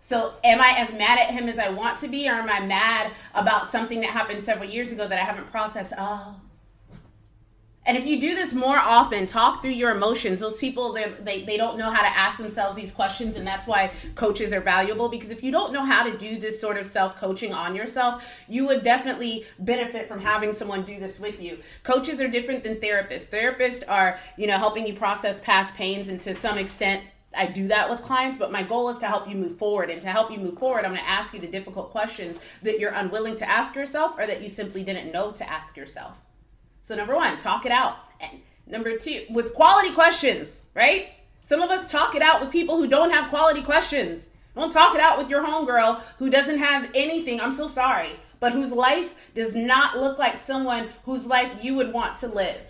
So 0.00 0.34
am 0.44 0.60
I 0.60 0.74
as 0.78 0.92
mad 0.92 1.18
at 1.18 1.30
him 1.30 1.48
as 1.48 1.58
I 1.58 1.70
want 1.70 1.98
to 2.00 2.08
be, 2.08 2.28
or 2.28 2.32
am 2.32 2.50
I 2.50 2.60
mad 2.60 3.12
about 3.34 3.66
something 3.68 4.00
that 4.02 4.10
happened 4.10 4.42
several 4.42 4.68
years 4.68 4.92
ago 4.92 5.08
that 5.08 5.18
I 5.18 5.24
haven't 5.24 5.50
processed? 5.50 5.94
Oh. 5.96 6.36
And 7.86 7.98
if 7.98 8.06
you 8.06 8.18
do 8.18 8.34
this 8.34 8.54
more 8.54 8.78
often, 8.78 9.26
talk 9.26 9.60
through 9.60 9.72
your 9.72 9.94
emotions. 9.94 10.40
Those 10.40 10.56
people, 10.56 10.94
they, 10.94 11.44
they 11.44 11.56
don't 11.56 11.76
know 11.76 11.90
how 11.90 12.00
to 12.00 12.08
ask 12.08 12.38
themselves 12.38 12.76
these 12.76 12.90
questions, 12.90 13.36
and 13.36 13.46
that's 13.46 13.66
why 13.66 13.92
coaches 14.14 14.52
are 14.52 14.60
valuable. 14.60 15.08
Because 15.10 15.28
if 15.28 15.42
you 15.42 15.52
don't 15.52 15.72
know 15.72 15.84
how 15.84 16.04
to 16.04 16.16
do 16.16 16.38
this 16.38 16.58
sort 16.58 16.78
of 16.78 16.86
self 16.86 17.16
coaching 17.16 17.52
on 17.52 17.74
yourself, 17.74 18.44
you 18.48 18.66
would 18.66 18.82
definitely 18.82 19.44
benefit 19.58 20.08
from 20.08 20.20
having 20.20 20.52
someone 20.52 20.84
do 20.84 20.98
this 20.98 21.20
with 21.20 21.42
you. 21.42 21.58
Coaches 21.82 22.20
are 22.20 22.28
different 22.28 22.64
than 22.64 22.76
therapists. 22.76 23.28
Therapists 23.28 23.82
are, 23.86 24.18
you 24.38 24.46
know, 24.46 24.56
helping 24.56 24.86
you 24.86 24.94
process 24.94 25.40
past 25.40 25.74
pains, 25.74 26.08
and 26.08 26.20
to 26.22 26.34
some 26.34 26.56
extent, 26.56 27.04
I 27.36 27.46
do 27.46 27.68
that 27.68 27.90
with 27.90 28.00
clients, 28.00 28.38
but 28.38 28.52
my 28.52 28.62
goal 28.62 28.88
is 28.88 28.98
to 29.00 29.06
help 29.06 29.28
you 29.28 29.34
move 29.34 29.58
forward. 29.58 29.90
And 29.90 30.00
to 30.02 30.08
help 30.08 30.30
you 30.30 30.38
move 30.38 30.58
forward, 30.58 30.84
I'm 30.84 30.92
going 30.92 31.04
to 31.04 31.10
ask 31.10 31.34
you 31.34 31.40
the 31.40 31.48
difficult 31.48 31.90
questions 31.90 32.38
that 32.62 32.78
you're 32.78 32.92
unwilling 32.92 33.36
to 33.36 33.48
ask 33.48 33.74
yourself 33.74 34.14
or 34.16 34.26
that 34.26 34.40
you 34.40 34.48
simply 34.48 34.84
didn't 34.84 35.12
know 35.12 35.32
to 35.32 35.50
ask 35.50 35.76
yourself. 35.76 36.16
So 36.84 36.94
number 36.94 37.14
one, 37.14 37.38
talk 37.38 37.64
it 37.64 37.72
out. 37.72 37.96
And 38.20 38.42
number 38.66 38.98
two, 38.98 39.24
with 39.30 39.54
quality 39.54 39.90
questions, 39.94 40.60
right? 40.74 41.08
Some 41.40 41.62
of 41.62 41.70
us 41.70 41.90
talk 41.90 42.14
it 42.14 42.20
out 42.20 42.42
with 42.42 42.50
people 42.50 42.76
who 42.76 42.86
don't 42.86 43.10
have 43.10 43.30
quality 43.30 43.62
questions. 43.62 44.28
Don't 44.54 44.70
talk 44.70 44.94
it 44.94 45.00
out 45.00 45.16
with 45.16 45.30
your 45.30 45.42
homegirl 45.42 46.02
who 46.18 46.28
doesn't 46.28 46.58
have 46.58 46.90
anything. 46.94 47.40
I'm 47.40 47.54
so 47.54 47.68
sorry, 47.68 48.10
but 48.38 48.52
whose 48.52 48.70
life 48.70 49.30
does 49.34 49.54
not 49.54 49.98
look 49.98 50.18
like 50.18 50.38
someone 50.38 50.90
whose 51.06 51.24
life 51.24 51.64
you 51.64 51.74
would 51.74 51.90
want 51.90 52.16
to 52.16 52.28
live. 52.28 52.60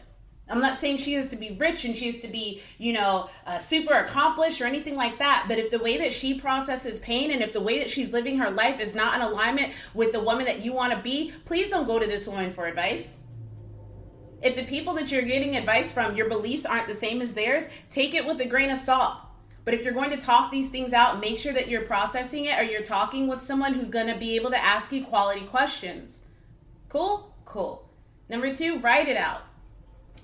I'm 0.48 0.60
not 0.60 0.78
saying 0.78 0.98
she 0.98 1.14
has 1.14 1.30
to 1.30 1.36
be 1.36 1.56
rich 1.58 1.84
and 1.84 1.96
she 1.96 2.06
has 2.06 2.20
to 2.20 2.28
be, 2.28 2.62
you 2.78 2.92
know, 2.92 3.28
uh, 3.48 3.58
super 3.58 3.94
accomplished 3.94 4.60
or 4.60 4.66
anything 4.66 4.94
like 4.94 5.18
that. 5.18 5.46
But 5.48 5.58
if 5.58 5.72
the 5.72 5.80
way 5.80 5.96
that 5.96 6.12
she 6.12 6.38
processes 6.38 7.00
pain 7.00 7.32
and 7.32 7.42
if 7.42 7.52
the 7.52 7.60
way 7.60 7.80
that 7.80 7.90
she's 7.90 8.12
living 8.12 8.38
her 8.38 8.50
life 8.52 8.78
is 8.80 8.94
not 8.94 9.16
in 9.16 9.22
alignment 9.22 9.72
with 9.92 10.12
the 10.12 10.20
woman 10.20 10.44
that 10.44 10.64
you 10.64 10.72
want 10.72 10.92
to 10.92 11.00
be, 11.00 11.32
please 11.46 11.70
don't 11.70 11.88
go 11.88 11.98
to 11.98 12.06
this 12.06 12.28
woman 12.28 12.52
for 12.52 12.66
advice. 12.66 13.18
If 14.44 14.56
the 14.56 14.64
people 14.64 14.92
that 14.94 15.10
you're 15.10 15.22
getting 15.22 15.56
advice 15.56 15.90
from, 15.90 16.16
your 16.16 16.28
beliefs 16.28 16.66
aren't 16.66 16.86
the 16.86 16.94
same 16.94 17.22
as 17.22 17.32
theirs, 17.32 17.66
take 17.88 18.12
it 18.12 18.26
with 18.26 18.38
a 18.42 18.46
grain 18.46 18.70
of 18.70 18.78
salt. 18.78 19.16
But 19.64 19.72
if 19.72 19.82
you're 19.82 19.94
going 19.94 20.10
to 20.10 20.18
talk 20.18 20.52
these 20.52 20.68
things 20.68 20.92
out, 20.92 21.18
make 21.18 21.38
sure 21.38 21.54
that 21.54 21.68
you're 21.68 21.86
processing 21.86 22.44
it 22.44 22.58
or 22.58 22.62
you're 22.62 22.82
talking 22.82 23.26
with 23.26 23.40
someone 23.40 23.72
who's 23.72 23.88
going 23.88 24.08
to 24.08 24.16
be 24.16 24.36
able 24.36 24.50
to 24.50 24.62
ask 24.62 24.92
you 24.92 25.02
quality 25.02 25.46
questions. 25.46 26.20
Cool? 26.90 27.34
Cool. 27.46 27.88
Number 28.28 28.52
two, 28.54 28.78
write 28.80 29.08
it 29.08 29.16
out. 29.16 29.44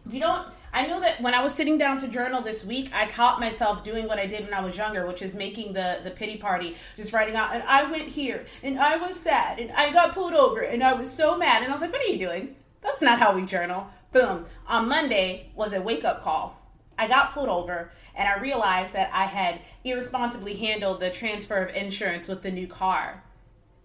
If 0.06 0.12
you 0.12 0.20
don't, 0.20 0.46
I 0.74 0.87
know 0.87 1.00
that 1.00 1.22
when 1.22 1.33
I 1.33 1.42
was 1.42 1.54
sitting 1.54 1.78
down 1.78 1.98
to 2.00 2.09
journal 2.09 2.42
this 2.42 2.62
week, 2.62 2.90
I 2.92 3.06
caught 3.06 3.40
myself 3.40 3.83
doing 3.83 4.06
what 4.06 4.18
I 4.18 4.26
did 4.26 4.44
when 4.44 4.52
I 4.52 4.61
was 4.61 4.76
younger, 4.76 5.06
which 5.06 5.22
is 5.22 5.35
making 5.35 5.72
the 5.72 6.00
the 6.04 6.11
pity 6.11 6.37
party, 6.37 6.76
just 6.96 7.12
writing 7.12 7.37
out. 7.37 7.54
And 7.54 7.62
I 7.64 7.90
went 7.90 8.04
here, 8.04 8.44
and 8.62 8.78
I 8.78 8.96
was 8.96 9.16
sad, 9.16 9.59
and 9.59 9.72
I 9.72 9.92
got 9.92 10.14
pulled 10.14 10.33
over, 10.33 10.61
and 10.61 10.83
I 10.83 10.92
was 10.92 11.11
so 11.12 11.37
mad. 11.37 11.62
And 11.62 11.70
I 11.70 11.74
was 11.74 11.80
like, 11.80 11.92
"What 11.92 12.02
are 12.02 12.12
you 12.12 12.18
doing? 12.18 12.54
That's 12.83 13.02
not 13.02 13.18
how 13.18 13.35
we 13.35 13.44
journal." 13.44 13.88
Boom. 14.12 14.46
On 14.66 14.88
Monday 14.88 15.50
was 15.54 15.72
a 15.72 15.80
wake 15.80 16.04
up 16.04 16.22
call. 16.22 16.58
I 16.98 17.06
got 17.06 17.32
pulled 17.32 17.48
over 17.48 17.92
and 18.14 18.28
I 18.28 18.40
realized 18.40 18.92
that 18.92 19.10
I 19.12 19.24
had 19.24 19.60
irresponsibly 19.84 20.56
handled 20.56 21.00
the 21.00 21.10
transfer 21.10 21.62
of 21.62 21.74
insurance 21.74 22.26
with 22.26 22.42
the 22.42 22.50
new 22.50 22.66
car. 22.66 23.22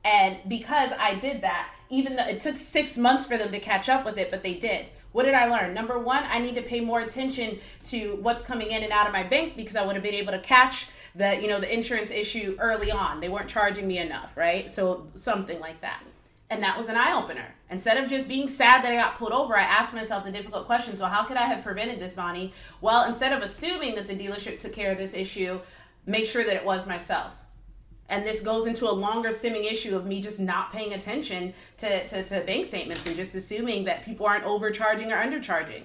And 0.03 0.37
because 0.47 0.91
I 0.99 1.15
did 1.15 1.41
that, 1.41 1.73
even 1.89 2.15
though 2.15 2.27
it 2.27 2.39
took 2.39 2.57
six 2.57 2.97
months 2.97 3.25
for 3.25 3.37
them 3.37 3.51
to 3.51 3.59
catch 3.59 3.87
up 3.87 4.03
with 4.03 4.17
it, 4.17 4.31
but 4.31 4.43
they 4.43 4.55
did. 4.55 4.87
What 5.11 5.23
did 5.23 5.33
I 5.33 5.47
learn? 5.47 5.73
Number 5.73 5.97
one, 5.97 6.23
I 6.27 6.39
need 6.39 6.55
to 6.55 6.61
pay 6.61 6.81
more 6.81 6.99
attention 6.99 7.59
to 7.85 8.17
what's 8.21 8.43
coming 8.43 8.71
in 8.71 8.83
and 8.83 8.91
out 8.91 9.07
of 9.07 9.13
my 9.13 9.23
bank 9.23 9.55
because 9.55 9.75
I 9.75 9.85
would 9.85 9.95
have 9.95 10.03
been 10.03 10.13
able 10.13 10.33
to 10.33 10.39
catch 10.39 10.87
the, 11.15 11.39
you 11.39 11.47
know, 11.47 11.59
the 11.59 11.73
insurance 11.73 12.11
issue 12.11 12.57
early 12.59 12.91
on. 12.91 13.21
They 13.21 13.29
weren't 13.29 13.47
charging 13.47 13.87
me 13.87 13.99
enough, 13.99 14.35
right? 14.35 14.69
So 14.69 15.07
something 15.15 15.59
like 15.59 15.81
that. 15.81 16.03
And 16.49 16.61
that 16.61 16.77
was 16.77 16.89
an 16.89 16.95
eye 16.95 17.13
opener. 17.13 17.55
Instead 17.71 18.03
of 18.03 18.09
just 18.09 18.27
being 18.27 18.47
sad 18.47 18.83
that 18.83 18.91
I 18.91 18.97
got 18.97 19.17
pulled 19.17 19.31
over, 19.31 19.57
I 19.57 19.63
asked 19.63 19.93
myself 19.93 20.23
the 20.23 20.31
difficult 20.31 20.67
questions. 20.67 21.01
Well, 21.01 21.09
how 21.09 21.23
could 21.23 21.37
I 21.37 21.47
have 21.47 21.63
prevented 21.63 21.99
this, 21.99 22.13
Bonnie? 22.13 22.53
Well, 22.81 23.05
instead 23.05 23.33
of 23.33 23.41
assuming 23.41 23.95
that 23.95 24.07
the 24.07 24.15
dealership 24.15 24.59
took 24.59 24.73
care 24.73 24.91
of 24.91 24.97
this 24.97 25.15
issue, 25.15 25.59
make 26.05 26.27
sure 26.27 26.43
that 26.43 26.55
it 26.55 26.63
was 26.63 26.85
myself. 26.85 27.33
And 28.07 28.25
this 28.25 28.41
goes 28.41 28.67
into 28.67 28.87
a 28.87 28.93
longer 28.93 29.31
stemming 29.31 29.63
issue 29.63 29.95
of 29.95 30.05
me 30.05 30.21
just 30.21 30.39
not 30.39 30.71
paying 30.71 30.93
attention 30.93 31.53
to, 31.77 32.07
to, 32.07 32.23
to 32.23 32.41
bank 32.41 32.67
statements 32.67 33.05
and 33.07 33.15
just 33.15 33.33
assuming 33.33 33.85
that 33.85 34.05
people 34.05 34.27
aren't 34.27 34.43
overcharging 34.43 35.11
or 35.11 35.15
undercharging. 35.15 35.83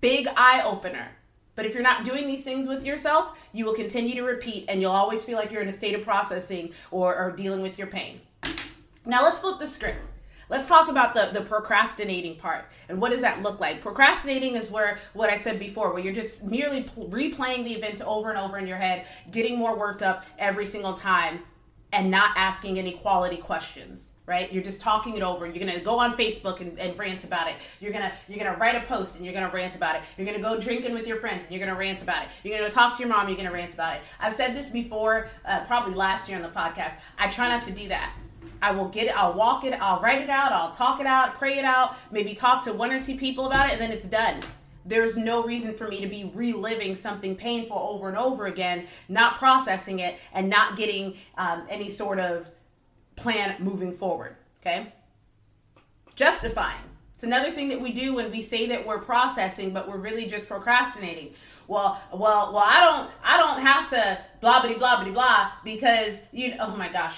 Big 0.00 0.28
eye 0.36 0.62
opener. 0.64 1.08
But 1.56 1.66
if 1.66 1.74
you're 1.74 1.82
not 1.82 2.04
doing 2.04 2.28
these 2.28 2.44
things 2.44 2.68
with 2.68 2.84
yourself, 2.84 3.48
you 3.52 3.64
will 3.64 3.74
continue 3.74 4.14
to 4.14 4.22
repeat 4.22 4.66
and 4.68 4.80
you'll 4.80 4.92
always 4.92 5.24
feel 5.24 5.36
like 5.36 5.50
you're 5.50 5.62
in 5.62 5.68
a 5.68 5.72
state 5.72 5.96
of 5.96 6.04
processing 6.04 6.72
or, 6.92 7.16
or 7.16 7.32
dealing 7.32 7.62
with 7.62 7.76
your 7.76 7.88
pain. 7.88 8.20
Now 9.08 9.22
let's 9.22 9.38
flip 9.38 9.58
the 9.58 9.66
script. 9.66 9.98
Let's 10.50 10.68
talk 10.68 10.88
about 10.88 11.14
the, 11.14 11.30
the 11.32 11.40
procrastinating 11.40 12.36
part. 12.36 12.66
And 12.90 13.00
what 13.00 13.10
does 13.10 13.22
that 13.22 13.42
look 13.42 13.58
like? 13.58 13.80
Procrastinating 13.80 14.54
is 14.54 14.70
where, 14.70 14.98
what 15.14 15.30
I 15.30 15.36
said 15.36 15.58
before, 15.58 15.94
where 15.94 16.02
you're 16.02 16.12
just 16.12 16.44
merely 16.44 16.82
pl- 16.82 17.08
replaying 17.08 17.64
the 17.64 17.72
events 17.72 18.02
over 18.04 18.28
and 18.28 18.38
over 18.38 18.58
in 18.58 18.66
your 18.66 18.76
head, 18.76 19.06
getting 19.30 19.58
more 19.58 19.78
worked 19.78 20.02
up 20.02 20.26
every 20.38 20.66
single 20.66 20.92
time, 20.92 21.40
and 21.90 22.10
not 22.10 22.32
asking 22.36 22.78
any 22.78 22.92
quality 22.92 23.38
questions. 23.38 24.10
right? 24.26 24.52
You're 24.52 24.62
just 24.62 24.82
talking 24.82 25.16
it 25.16 25.22
over. 25.22 25.46
You're 25.46 25.64
gonna 25.64 25.80
go 25.80 25.98
on 25.98 26.14
Facebook 26.14 26.60
and, 26.60 26.78
and, 26.78 26.98
rant 26.98 27.24
about 27.24 27.48
it. 27.48 27.56
You're 27.80 27.92
gonna 27.92 28.12
you're 28.28 28.38
gonna 28.38 28.58
write 28.58 28.74
a 28.74 28.86
post 28.86 29.16
and 29.16 29.24
you're 29.24 29.32
gonna 29.32 29.48
rant 29.48 29.74
about 29.74 29.96
it. 29.96 30.02
You're 30.18 30.26
gonna 30.26 30.38
go 30.38 30.60
drinking 30.60 30.92
with 30.92 31.06
your 31.06 31.16
friends 31.16 31.46
and 31.46 31.52
you're 31.54 31.66
gonna 31.66 31.78
rant 31.78 32.02
about 32.02 32.26
it. 32.26 32.30
You're 32.44 32.58
gonna 32.58 32.70
talk 32.70 32.94
to 32.98 33.02
your 33.02 33.08
mom. 33.08 33.28
You're 33.28 33.38
gonna 33.38 33.50
rant 33.50 33.72
about 33.72 33.96
it. 33.96 34.02
I've 34.20 34.34
said 34.34 34.54
this 34.54 34.68
before, 34.68 35.30
uh, 35.46 35.64
probably 35.64 35.94
last 35.94 36.28
year 36.28 36.36
on 36.36 36.42
the 36.42 36.50
podcast. 36.50 37.00
I 37.18 37.28
try 37.28 37.48
not 37.48 37.62
to 37.62 37.70
do 37.70 37.88
that. 37.88 38.12
I 38.60 38.72
will 38.72 38.88
get 38.88 39.06
it. 39.06 39.16
I'll 39.16 39.34
walk 39.34 39.64
it. 39.64 39.72
I'll 39.80 40.00
write 40.00 40.20
it 40.20 40.30
out. 40.30 40.52
I'll 40.52 40.72
talk 40.72 41.00
it 41.00 41.06
out. 41.06 41.34
Pray 41.34 41.58
it 41.58 41.64
out. 41.64 41.96
Maybe 42.10 42.34
talk 42.34 42.64
to 42.64 42.72
one 42.72 42.92
or 42.92 43.02
two 43.02 43.16
people 43.16 43.46
about 43.46 43.68
it, 43.68 43.72
and 43.72 43.80
then 43.80 43.92
it's 43.92 44.06
done. 44.06 44.40
There's 44.84 45.16
no 45.16 45.44
reason 45.44 45.74
for 45.74 45.86
me 45.86 46.00
to 46.00 46.06
be 46.06 46.30
reliving 46.34 46.94
something 46.94 47.36
painful 47.36 47.76
over 47.76 48.08
and 48.08 48.16
over 48.16 48.46
again, 48.46 48.86
not 49.08 49.36
processing 49.36 49.98
it, 50.00 50.18
and 50.32 50.48
not 50.48 50.76
getting 50.76 51.14
um, 51.36 51.66
any 51.68 51.90
sort 51.90 52.18
of 52.18 52.50
plan 53.16 53.56
moving 53.58 53.92
forward. 53.92 54.36
Okay? 54.60 54.92
Justifying. 56.16 56.80
It's 57.14 57.24
another 57.24 57.50
thing 57.50 57.68
that 57.70 57.80
we 57.80 57.92
do 57.92 58.14
when 58.14 58.30
we 58.30 58.42
say 58.42 58.68
that 58.68 58.86
we're 58.86 59.00
processing, 59.00 59.72
but 59.72 59.88
we're 59.88 59.98
really 59.98 60.26
just 60.26 60.48
procrastinating. 60.48 61.34
Well, 61.66 62.00
well, 62.12 62.52
well, 62.52 62.64
I 62.64 62.80
don't, 62.80 63.10
I 63.24 63.36
don't 63.36 63.60
have 63.60 63.90
to 63.90 64.18
blah 64.40 64.62
blah 64.62 64.78
blah 64.78 65.02
blah 65.02 65.12
blah 65.12 65.50
because 65.64 66.20
you. 66.32 66.54
Oh 66.60 66.76
my 66.76 66.88
gosh, 66.88 67.16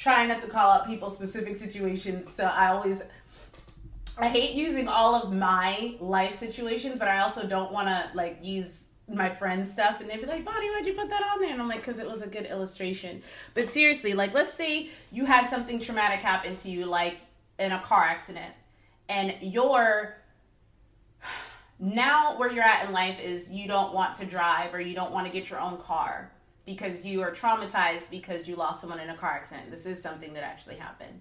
trying 0.00 0.28
not 0.28 0.40
to 0.40 0.48
call 0.48 0.70
out 0.70 0.86
people's 0.86 1.14
specific 1.14 1.58
situations. 1.58 2.26
So 2.26 2.44
I 2.44 2.68
always, 2.68 3.02
I 4.16 4.28
hate 4.28 4.54
using 4.54 4.88
all 4.88 5.14
of 5.14 5.30
my 5.30 5.94
life 6.00 6.34
situations, 6.34 6.96
but 6.98 7.06
I 7.06 7.20
also 7.20 7.46
don't 7.46 7.70
want 7.70 7.88
to 7.88 8.10
like 8.14 8.38
use 8.42 8.86
my 9.06 9.28
friends 9.28 9.70
stuff 9.70 10.00
and 10.00 10.08
they'd 10.08 10.20
be 10.20 10.26
like, 10.26 10.42
Bonnie, 10.42 10.70
why'd 10.70 10.86
you 10.86 10.94
put 10.94 11.10
that 11.10 11.22
on 11.22 11.40
there? 11.40 11.52
And 11.52 11.60
I'm 11.60 11.68
like, 11.68 11.84
because 11.84 11.98
it 11.98 12.08
was 12.08 12.22
a 12.22 12.26
good 12.26 12.46
illustration. 12.46 13.22
But 13.52 13.68
seriously, 13.68 14.14
like, 14.14 14.32
let's 14.32 14.54
say 14.54 14.88
you 15.12 15.26
had 15.26 15.46
something 15.46 15.78
traumatic 15.78 16.20
happen 16.20 16.54
to 16.56 16.70
you, 16.70 16.86
like 16.86 17.18
in 17.58 17.72
a 17.72 17.80
car 17.80 18.04
accident, 18.04 18.54
and 19.10 19.34
you're 19.42 20.16
now 21.78 22.38
where 22.38 22.50
you're 22.50 22.64
at 22.64 22.86
in 22.86 22.92
life 22.94 23.20
is 23.20 23.52
you 23.52 23.68
don't 23.68 23.92
want 23.92 24.14
to 24.14 24.24
drive 24.24 24.72
or 24.72 24.80
you 24.80 24.94
don't 24.94 25.12
want 25.12 25.26
to 25.26 25.32
get 25.32 25.50
your 25.50 25.60
own 25.60 25.76
car 25.76 26.30
because 26.70 27.04
you 27.04 27.20
are 27.20 27.32
traumatized 27.32 28.10
because 28.10 28.46
you 28.46 28.54
lost 28.54 28.80
someone 28.80 29.00
in 29.00 29.10
a 29.10 29.16
car 29.16 29.32
accident. 29.32 29.72
This 29.72 29.86
is 29.86 30.00
something 30.00 30.32
that 30.34 30.44
actually 30.44 30.76
happened. 30.76 31.20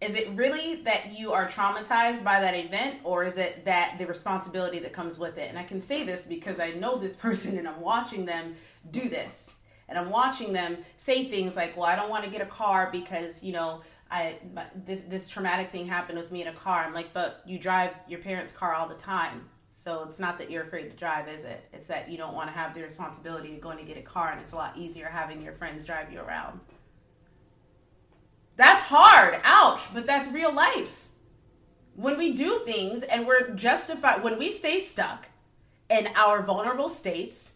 Is 0.00 0.14
it 0.14 0.30
really 0.30 0.82
that 0.82 1.18
you 1.18 1.32
are 1.32 1.46
traumatized 1.46 2.24
by 2.24 2.40
that 2.40 2.54
event, 2.54 3.00
or 3.04 3.22
is 3.22 3.36
it 3.36 3.66
that 3.66 3.96
the 3.98 4.06
responsibility 4.06 4.78
that 4.78 4.94
comes 4.94 5.18
with 5.18 5.36
it? 5.36 5.50
And 5.50 5.58
I 5.58 5.64
can 5.64 5.80
say 5.80 6.04
this 6.04 6.26
because 6.26 6.58
I 6.58 6.70
know 6.72 6.96
this 6.96 7.12
person 7.26 7.58
and 7.58 7.68
I'm 7.68 7.80
watching 7.80 8.24
them 8.24 8.54
do 8.90 9.08
this. 9.10 9.56
And 9.88 9.98
I'm 9.98 10.08
watching 10.08 10.54
them 10.54 10.78
say 10.96 11.28
things 11.28 11.54
like, 11.54 11.76
"Well, 11.76 11.86
I 11.86 11.96
don't 11.96 12.08
want 12.08 12.24
to 12.24 12.30
get 12.30 12.40
a 12.40 12.46
car 12.46 12.88
because 12.90 13.44
you 13.44 13.52
know 13.52 13.82
I 14.10 14.38
this 14.86 15.02
this 15.02 15.28
traumatic 15.28 15.70
thing 15.70 15.86
happened 15.86 16.18
with 16.18 16.32
me 16.32 16.40
in 16.40 16.48
a 16.48 16.54
car." 16.54 16.82
I'm 16.84 16.94
like, 16.94 17.12
"But 17.12 17.42
you 17.44 17.58
drive 17.58 17.90
your 18.08 18.20
parents' 18.20 18.52
car 18.52 18.72
all 18.74 18.88
the 18.88 18.94
time, 18.94 19.50
so 19.84 20.02
it's 20.02 20.18
not 20.18 20.38
that 20.38 20.50
you're 20.50 20.62
afraid 20.62 20.90
to 20.90 20.96
drive, 20.96 21.28
is 21.28 21.44
it? 21.44 21.62
It's 21.74 21.88
that 21.88 22.08
you 22.10 22.16
don't 22.16 22.32
want 22.32 22.48
to 22.48 22.54
have 22.54 22.72
the 22.72 22.82
responsibility 22.82 23.52
of 23.54 23.60
going 23.60 23.76
to 23.76 23.84
get 23.84 23.98
a 23.98 24.02
car, 24.02 24.30
and 24.32 24.40
it's 24.40 24.52
a 24.52 24.56
lot 24.56 24.78
easier 24.78 25.06
having 25.08 25.42
your 25.42 25.52
friends 25.52 25.84
drive 25.84 26.10
you 26.10 26.20
around." 26.20 26.58
That's 28.56 28.80
hard. 28.82 29.38
Ouch. 29.44 29.82
But 29.92 30.06
that's 30.06 30.28
real 30.28 30.54
life. 30.54 31.08
When 31.96 32.16
we 32.16 32.32
do 32.32 32.62
things 32.64 33.02
and 33.02 33.26
we're 33.26 33.50
justified, 33.50 34.22
when 34.22 34.38
we 34.38 34.52
stay 34.52 34.80
stuck 34.80 35.26
in 35.90 36.08
our 36.14 36.42
vulnerable 36.42 36.88
states, 36.88 37.52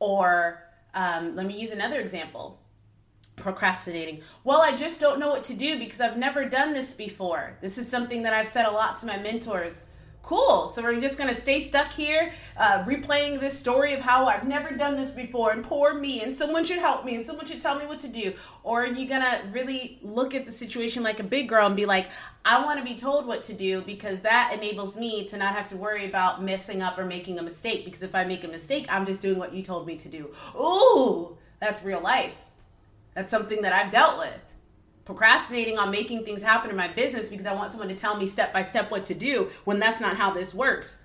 or 0.00 0.64
um, 0.94 1.36
let 1.36 1.46
me 1.46 1.58
use 1.58 1.70
another 1.70 2.00
example 2.00 2.58
procrastinating. 3.36 4.22
Well, 4.44 4.60
I 4.60 4.76
just 4.76 5.00
don't 5.00 5.20
know 5.20 5.30
what 5.30 5.44
to 5.44 5.54
do 5.54 5.78
because 5.78 6.00
I've 6.00 6.18
never 6.18 6.44
done 6.44 6.72
this 6.72 6.94
before. 6.94 7.56
This 7.60 7.78
is 7.78 7.88
something 7.88 8.22
that 8.24 8.34
I've 8.34 8.48
said 8.48 8.66
a 8.66 8.70
lot 8.70 8.96
to 8.96 9.06
my 9.06 9.18
mentors 9.18 9.84
cool. 10.22 10.68
So 10.68 10.82
we're 10.82 11.00
just 11.00 11.18
gonna 11.18 11.34
stay 11.34 11.60
stuck 11.60 11.90
here, 11.90 12.32
uh, 12.56 12.84
replaying 12.84 13.40
this 13.40 13.58
story 13.58 13.94
of 13.94 14.00
how 14.00 14.26
I've 14.26 14.46
never 14.46 14.74
done 14.74 14.96
this 14.96 15.10
before, 15.10 15.52
and 15.52 15.64
poor 15.64 15.94
me, 15.94 16.22
and 16.22 16.34
someone 16.34 16.64
should 16.64 16.78
help 16.78 17.04
me, 17.04 17.16
and 17.16 17.26
someone 17.26 17.46
should 17.46 17.60
tell 17.60 17.78
me 17.78 17.86
what 17.86 18.00
to 18.00 18.08
do. 18.08 18.34
Or 18.62 18.84
are 18.84 18.86
you 18.86 19.08
gonna 19.08 19.40
really 19.52 19.98
look 20.02 20.34
at 20.34 20.46
the 20.46 20.52
situation 20.52 21.02
like 21.02 21.20
a 21.20 21.24
big 21.24 21.48
girl 21.48 21.66
and 21.66 21.76
be 21.76 21.86
like, 21.86 22.10
I 22.44 22.64
want 22.64 22.78
to 22.78 22.84
be 22.84 22.96
told 22.98 23.26
what 23.26 23.44
to 23.44 23.52
do 23.52 23.82
because 23.82 24.20
that 24.20 24.52
enables 24.54 24.96
me 24.96 25.26
to 25.26 25.36
not 25.36 25.54
have 25.54 25.66
to 25.66 25.76
worry 25.76 26.06
about 26.06 26.42
messing 26.42 26.80
up 26.80 26.98
or 26.98 27.04
making 27.04 27.38
a 27.38 27.42
mistake. 27.42 27.84
Because 27.84 28.02
if 28.02 28.14
I 28.14 28.24
make 28.24 28.44
a 28.44 28.48
mistake, 28.48 28.86
I'm 28.88 29.04
just 29.04 29.20
doing 29.20 29.38
what 29.38 29.52
you 29.52 29.62
told 29.62 29.86
me 29.86 29.96
to 29.96 30.08
do. 30.08 30.30
Ooh, 30.56 31.36
that's 31.60 31.82
real 31.82 32.00
life. 32.00 32.38
That's 33.14 33.30
something 33.30 33.62
that 33.62 33.72
I've 33.72 33.92
dealt 33.92 34.18
with 34.18 34.49
procrastinating 35.04 35.78
on 35.78 35.90
making 35.90 36.24
things 36.24 36.42
happen 36.42 36.70
in 36.70 36.76
my 36.76 36.88
business 36.88 37.28
because 37.28 37.46
I 37.46 37.54
want 37.54 37.70
someone 37.70 37.88
to 37.88 37.94
tell 37.94 38.16
me 38.16 38.28
step 38.28 38.52
by 38.52 38.62
step 38.62 38.90
what 38.90 39.06
to 39.06 39.14
do 39.14 39.50
when 39.64 39.78
that's 39.78 40.00
not 40.00 40.16
how 40.16 40.32
this 40.32 40.54
works. 40.54 40.98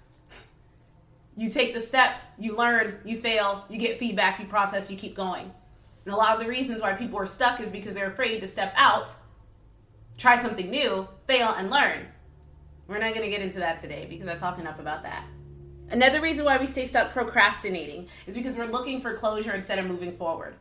You 1.38 1.50
take 1.50 1.74
the 1.74 1.82
step, 1.82 2.16
you 2.38 2.56
learn, 2.56 3.00
you 3.04 3.18
fail, 3.18 3.66
you 3.70 3.78
get 3.78 4.00
feedback, 4.00 4.40
you 4.40 4.46
process, 4.46 4.90
you 4.90 4.98
keep 4.98 5.16
going. 5.16 5.52
And 6.06 6.14
a 6.14 6.18
lot 6.18 6.36
of 6.36 6.42
the 6.42 6.48
reasons 6.48 6.82
why 6.82 6.94
people 6.94 7.20
are 7.20 7.26
stuck 7.26 7.60
is 7.60 7.72
because 7.72 7.94
they're 7.94 8.12
afraid 8.12 8.40
to 8.42 8.48
step 8.48 8.74
out, 8.78 9.14
try 10.18 10.42
something 10.42 10.70
new, 10.70 11.08
fail, 11.28 11.54
and 11.58 11.70
learn. 11.70 12.08
We're 12.88 13.00
not 13.00 13.16
going 13.16 13.26
to 13.26 13.32
get 13.32 13.42
into 13.42 13.60
that 13.60 13.80
today 13.80 14.06
because 14.08 14.28
I 14.28 14.36
talked 14.36 14.60
enough 14.60 14.80
about 14.80 15.04
that. 15.04 15.26
Another 15.90 16.22
reason 16.22 16.46
why 16.46 16.58
we 16.58 16.68
stay 16.68 16.86
stuck 16.86 17.12
procrastinating 17.12 18.08
is 18.28 18.36
because 18.36 18.54
we're 18.54 18.66
looking 18.66 19.02
for 19.02 19.16
closure 19.16 19.54
instead 19.54 19.80
of 19.80 19.88
moving 19.88 20.16
forward. 20.16 20.56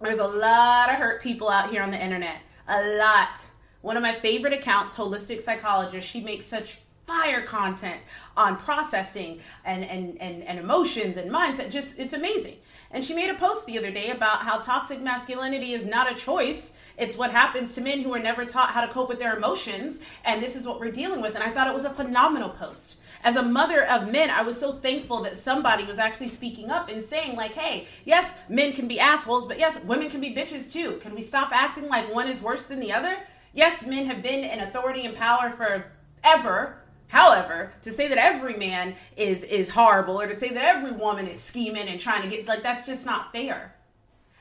There's 0.00 0.18
a 0.18 0.26
lot 0.26 0.90
of 0.90 0.96
hurt 0.96 1.22
people 1.22 1.48
out 1.48 1.70
here 1.70 1.82
on 1.82 1.90
the 1.90 2.02
internet. 2.02 2.40
A 2.68 2.96
lot. 2.96 3.40
One 3.80 3.96
of 3.96 4.02
my 4.02 4.12
favorite 4.12 4.52
accounts, 4.52 4.94
Holistic 4.94 5.40
Psychologist, 5.40 6.06
she 6.06 6.20
makes 6.20 6.44
such 6.44 6.78
fire 7.06 7.42
content 7.42 8.00
on 8.36 8.56
processing 8.56 9.40
and, 9.64 9.84
and, 9.84 10.20
and, 10.20 10.42
and 10.42 10.58
emotions 10.58 11.16
and 11.16 11.30
mindset. 11.30 11.70
Just, 11.70 11.98
it's 11.98 12.12
amazing. 12.12 12.56
And 12.90 13.04
she 13.04 13.14
made 13.14 13.30
a 13.30 13.34
post 13.34 13.66
the 13.66 13.78
other 13.78 13.90
day 13.90 14.10
about 14.10 14.40
how 14.40 14.58
toxic 14.58 15.00
masculinity 15.00 15.72
is 15.72 15.86
not 15.86 16.10
a 16.10 16.14
choice. 16.14 16.72
It's 16.96 17.16
what 17.16 17.30
happens 17.30 17.74
to 17.74 17.80
men 17.80 18.00
who 18.00 18.14
are 18.14 18.18
never 18.18 18.44
taught 18.44 18.70
how 18.70 18.86
to 18.86 18.92
cope 18.92 19.08
with 19.08 19.18
their 19.18 19.36
emotions. 19.36 20.00
And 20.24 20.42
this 20.42 20.56
is 20.56 20.66
what 20.66 20.80
we're 20.80 20.90
dealing 20.90 21.20
with. 21.20 21.34
And 21.34 21.44
I 21.44 21.50
thought 21.50 21.68
it 21.68 21.74
was 21.74 21.84
a 21.84 21.90
phenomenal 21.90 22.50
post 22.50 22.96
as 23.26 23.34
a 23.34 23.42
mother 23.42 23.84
of 23.84 24.10
men, 24.10 24.30
I 24.30 24.42
was 24.42 24.58
so 24.58 24.72
thankful 24.72 25.22
that 25.22 25.36
somebody 25.36 25.82
was 25.84 25.98
actually 25.98 26.28
speaking 26.28 26.70
up 26.70 26.88
and 26.88 27.02
saying, 27.02 27.36
like, 27.36 27.54
hey, 27.54 27.88
yes, 28.04 28.32
men 28.48 28.72
can 28.72 28.86
be 28.86 29.00
assholes, 29.00 29.46
but 29.46 29.58
yes, 29.58 29.82
women 29.82 30.10
can 30.10 30.20
be 30.20 30.32
bitches 30.32 30.70
too. 30.70 30.98
Can 31.02 31.12
we 31.12 31.22
stop 31.22 31.50
acting 31.52 31.88
like 31.88 32.12
one 32.14 32.28
is 32.28 32.40
worse 32.40 32.66
than 32.66 32.78
the 32.78 32.92
other? 32.92 33.18
Yes, 33.52 33.84
men 33.84 34.06
have 34.06 34.22
been 34.22 34.44
in 34.44 34.60
authority 34.60 35.06
and 35.06 35.16
power 35.16 35.50
forever. 35.50 36.78
However, 37.08 37.72
to 37.82 37.92
say 37.92 38.08
that 38.08 38.18
every 38.18 38.56
man 38.56 38.94
is 39.16 39.44
is 39.44 39.68
horrible 39.68 40.20
or 40.20 40.26
to 40.26 40.34
say 40.34 40.50
that 40.50 40.64
every 40.64 40.92
woman 40.92 41.26
is 41.26 41.40
scheming 41.40 41.88
and 41.88 42.00
trying 42.00 42.22
to 42.22 42.28
get 42.28 42.46
like 42.46 42.62
that's 42.62 42.86
just 42.86 43.06
not 43.06 43.32
fair. 43.32 43.74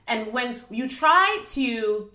And 0.08 0.32
when 0.34 0.62
you 0.70 0.88
try 0.88 1.44
to 1.48 2.12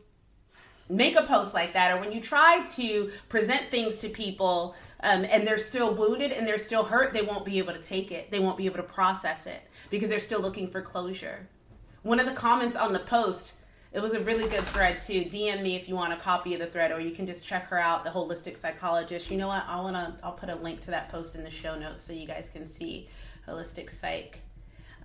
make 0.89 1.17
a 1.17 1.23
post 1.23 1.55
like 1.55 1.73
that 1.73 1.93
or 1.93 2.01
when 2.01 2.13
you 2.13 2.21
try 2.21 2.65
to 2.75 3.11
present 3.29 3.63
things 3.71 3.99
to 3.99 4.09
people 4.09 4.75
um, 5.03 5.25
and 5.25 5.47
they're 5.47 5.59
still 5.59 5.95
wounded 5.95 6.33
and 6.33 6.47
they're 6.47 6.59
still 6.59 6.83
hurt, 6.83 7.13
they 7.13 7.23
won't 7.23 7.45
be 7.45 7.59
able 7.59 7.73
to 7.73 7.81
take 7.81 8.11
it. 8.11 8.31
They 8.31 8.41
won't 8.41 8.59
be 8.59 8.67
able 8.67 8.77
to 8.77 8.83
process 8.83 9.47
it 9.47 9.63
because 9.89 10.09
they're 10.09 10.19
still 10.19 10.41
looking 10.41 10.67
for 10.67 10.83
closure. 10.83 11.49
One 12.03 12.21
of 12.21 12.27
the 12.27 12.33
comments 12.33 12.77
on 12.77 12.93
the 12.93 12.99
post, 13.01 13.55
it 13.93 14.01
was 14.01 14.15
a 14.15 14.21
really 14.21 14.49
good 14.49 14.65
thread 14.67 15.01
too. 15.01 15.25
DM 15.25 15.63
me 15.63 15.75
if 15.75 15.89
you 15.89 15.97
want 15.97 16.13
a 16.13 16.17
copy 16.17 16.55
of 16.55 16.61
the 16.61 16.67
thread, 16.67 16.93
or 16.93 17.01
you 17.01 17.11
can 17.11 17.27
just 17.27 17.45
check 17.45 17.67
her 17.69 17.79
out, 17.79 18.05
the 18.05 18.11
holistic 18.11 18.57
psychologist. 18.57 19.31
You 19.31 19.37
know 19.37 19.49
what? 19.49 19.65
I 19.67 19.81
wanna 19.81 20.17
I'll 20.23 20.33
put 20.33 20.49
a 20.49 20.55
link 20.55 20.81
to 20.83 20.91
that 20.93 21.11
post 21.11 21.35
in 21.35 21.43
the 21.43 21.51
show 21.51 21.77
notes 21.79 22.05
so 22.05 22.13
you 22.13 22.27
guys 22.27 22.51
can 22.53 22.67
see 22.67 23.09
holistic 23.49 23.91
psych. 23.91 24.41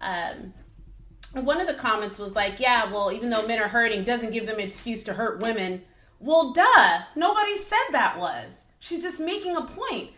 Um, 0.01 0.53
one 1.33 1.59
of 1.59 1.67
the 1.67 1.73
comments 1.73 2.19
was 2.19 2.35
like, 2.35 2.59
"Yeah, 2.59 2.91
well, 2.91 3.11
even 3.11 3.29
though 3.29 3.47
men 3.47 3.59
are 3.59 3.67
hurting, 3.67 4.03
doesn't 4.03 4.31
give 4.31 4.45
them 4.45 4.59
an 4.59 4.67
excuse 4.67 5.03
to 5.05 5.13
hurt 5.13 5.39
women." 5.39 5.81
Well, 6.19 6.53
duh. 6.53 7.01
Nobody 7.15 7.57
said 7.57 7.87
that 7.91 8.17
was. 8.19 8.63
She's 8.79 9.01
just 9.01 9.19
making 9.19 9.57
a 9.57 9.63
point. 9.63 10.11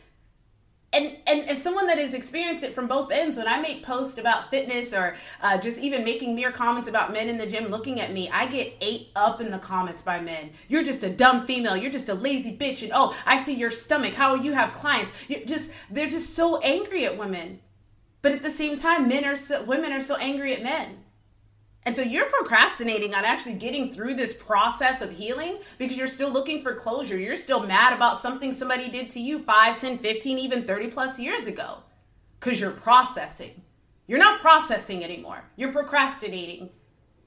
And, 0.98 1.16
and 1.28 1.48
as 1.48 1.62
someone 1.62 1.86
that 1.88 2.00
has 2.00 2.16
experienced 2.16 2.64
it 2.64 2.74
from 2.74 2.88
both 2.88 3.12
ends, 3.12 3.38
when 3.38 3.48
I 3.48 3.62
make 3.62 3.84
posts 3.84 4.18
about 4.18 4.50
fitness 4.50 4.94
or 4.94 5.16
uh, 5.44 5.60
just 5.60 5.78
even 5.78 6.04
making 6.04 6.34
mere 6.34 6.52
comments 6.52 6.88
about 6.88 7.14
men 7.14 7.30
in 7.30 7.38
the 7.38 7.46
gym 7.46 7.68
looking 7.68 8.02
at 8.02 8.12
me, 8.12 8.32
I 8.32 8.48
get 8.48 8.74
ate 8.82 9.10
up 9.16 9.40
in 9.40 9.52
the 9.52 9.60
comments 9.60 10.02
by 10.02 10.20
men. 10.20 10.50
You're 10.68 10.84
just 10.84 11.04
a 11.04 11.10
dumb 11.10 11.46
female. 11.46 11.78
You're 11.78 11.92
just 11.92 12.10
a 12.10 12.16
lazy 12.16 12.58
bitch. 12.58 12.82
And 12.82 12.92
oh, 12.96 13.16
I 13.28 13.44
see 13.44 13.54
your 13.54 13.70
stomach. 13.70 14.16
How 14.16 14.34
you 14.34 14.54
have 14.54 14.74
clients? 14.74 15.12
You're 15.28 15.46
just 15.46 15.70
they're 15.92 16.10
just 16.10 16.34
so 16.34 16.58
angry 16.62 17.06
at 17.06 17.16
women. 17.16 17.60
But 18.24 18.32
at 18.32 18.42
the 18.42 18.50
same 18.50 18.76
time, 18.76 19.08
men 19.08 19.24
are 19.24 19.36
so, 19.36 19.64
women 19.66 19.94
are 19.94 20.02
so 20.02 20.16
angry 20.16 20.56
at 20.56 20.64
men. 20.64 21.04
And 21.88 21.96
so 21.96 22.02
you're 22.02 22.26
procrastinating 22.26 23.16
on 23.16 23.24
actually 23.24 23.54
getting 23.54 23.94
through 23.94 24.16
this 24.16 24.34
process 24.34 25.02
of 25.02 25.10
healing 25.10 25.60
because 25.78 25.96
you're 25.96 26.06
still 26.06 26.30
looking 26.30 26.62
for 26.62 26.76
closure. 26.76 27.18
You're 27.18 27.38
still 27.38 27.66
mad 27.66 27.94
about 27.94 28.18
something 28.18 28.52
somebody 28.52 28.90
did 28.90 29.10
to 29.12 29.22
you 29.22 29.40
5, 29.40 29.80
10, 29.80 30.00
15, 30.00 30.38
even 30.38 30.64
30 30.66 30.88
plus 30.90 31.18
years 31.18 31.48
ago 31.48 31.78
because 32.42 32.60
you're 32.60 32.72
processing. 32.72 33.62
You're 34.06 34.20
not 34.20 34.42
processing 34.42 35.02
anymore, 35.02 35.46
you're 35.56 35.72
procrastinating. 35.72 36.72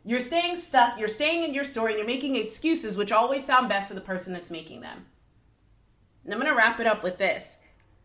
You're 0.04 0.20
staying 0.20 0.58
stuck, 0.58 0.98
you're 0.98 1.08
staying 1.08 1.42
in 1.42 1.54
your 1.54 1.64
story, 1.64 1.92
and 1.92 1.98
you're 1.98 2.06
making 2.06 2.36
excuses, 2.36 2.98
which 2.98 3.12
always 3.12 3.46
sound 3.46 3.70
best 3.70 3.88
to 3.88 3.94
the 3.94 4.02
person 4.02 4.34
that's 4.34 4.50
making 4.50 4.82
them. 4.82 5.06
And 6.24 6.34
I'm 6.34 6.40
going 6.40 6.52
to 6.52 6.56
wrap 6.56 6.80
it 6.80 6.86
up 6.86 7.02
with 7.02 7.16
this. 7.16 7.56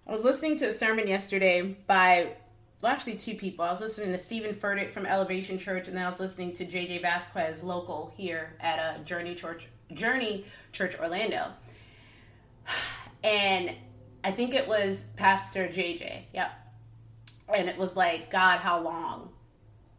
I 0.08 0.14
was 0.14 0.24
listening 0.24 0.58
to 0.60 0.68
a 0.68 0.72
sermon 0.72 1.08
yesterday 1.08 1.76
by, 1.86 2.38
well, 2.86 2.94
actually, 2.94 3.16
two 3.16 3.34
people. 3.34 3.66
I 3.66 3.72
was 3.72 3.82
listening 3.82 4.12
to 4.12 4.18
Steven 4.20 4.54
Furtick 4.54 4.92
from 4.92 5.08
Elevation 5.08 5.58
Church, 5.58 5.88
and 5.88 5.98
then 5.98 6.06
I 6.06 6.08
was 6.08 6.20
listening 6.20 6.54
to 6.54 6.66
JJ 6.68 7.02
Vasquez, 7.02 7.64
local 7.64 8.14
here 8.16 8.54
at 8.60 8.78
a 8.78 9.04
Journey 9.04 9.34
Church, 9.34 9.66
Journey 9.92 10.46
Church 10.72 10.96
Orlando. 11.00 11.48
And 13.24 13.74
I 14.24 14.30
think 14.30 14.54
it 14.54 14.68
was 14.68 15.06
Pastor 15.16 15.68
JJ. 15.68 16.26
Yep. 16.32 16.52
And 17.56 17.68
it 17.68 17.76
was 17.76 17.96
like, 17.96 18.30
God, 18.30 18.60
how 18.60 18.80
long? 18.80 19.30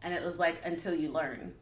And 0.01 0.13
it 0.13 0.23
was 0.23 0.39
like, 0.39 0.61
until 0.63 0.95
you 0.95 1.11
learn. 1.11 1.53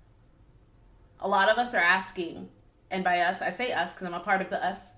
A 1.22 1.28
lot 1.28 1.50
of 1.50 1.58
us 1.58 1.74
are 1.74 1.82
asking, 1.82 2.50
and 2.92 3.04
by 3.04 3.22
us, 3.22 3.42
I 3.42 3.50
say 3.50 3.72
us 3.72 3.96
because 3.96 4.06
I'm 4.06 4.14
a 4.14 4.20
part 4.20 4.42
of 4.42 4.52
the 4.52 4.64
us. 4.64 4.92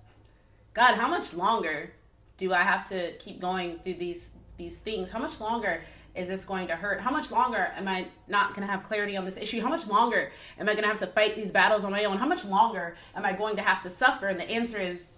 God, 0.74 0.96
how 0.96 1.08
much 1.08 1.34
longer 1.34 1.94
do 2.36 2.52
I 2.52 2.64
have 2.64 2.84
to 2.90 3.14
keep 3.14 3.40
going 3.40 3.80
through 3.80 3.94
these 3.94 4.32
these 4.58 4.80
things? 4.80 5.10
How 5.10 5.20
much 5.20 5.40
longer 5.40 5.84
is 6.18 6.28
this 6.28 6.44
going 6.46 6.68
to 6.68 6.76
hurt? 6.76 7.00
How 7.00 7.12
much 7.12 7.32
longer 7.32 7.72
am 7.76 7.88
I 7.88 8.08
not 8.28 8.54
going 8.54 8.66
to 8.66 8.72
have 8.72 8.84
clarity 8.84 9.16
on 9.16 9.26
this 9.26 9.38
issue? 9.38 9.62
How 9.62 9.70
much 9.70 9.88
longer 9.88 10.32
am 10.60 10.68
I 10.68 10.74
going 10.74 10.84
to 10.84 10.90
have 10.90 11.00
to 11.00 11.08
fight 11.08 11.36
these 11.36 11.52
battles 11.52 11.86
on 11.86 11.92
my 11.92 12.06
own? 12.06 12.18
How 12.18 12.28
much 12.28 12.44
longer 12.44 12.96
am 13.16 13.26
I 13.26 13.34
going 13.34 13.56
to 13.58 13.62
have 13.62 13.84
to 13.84 13.90
suffer? 13.90 14.28
And 14.28 14.40
the 14.40 14.50
answer 14.50 14.80
is 14.80 15.18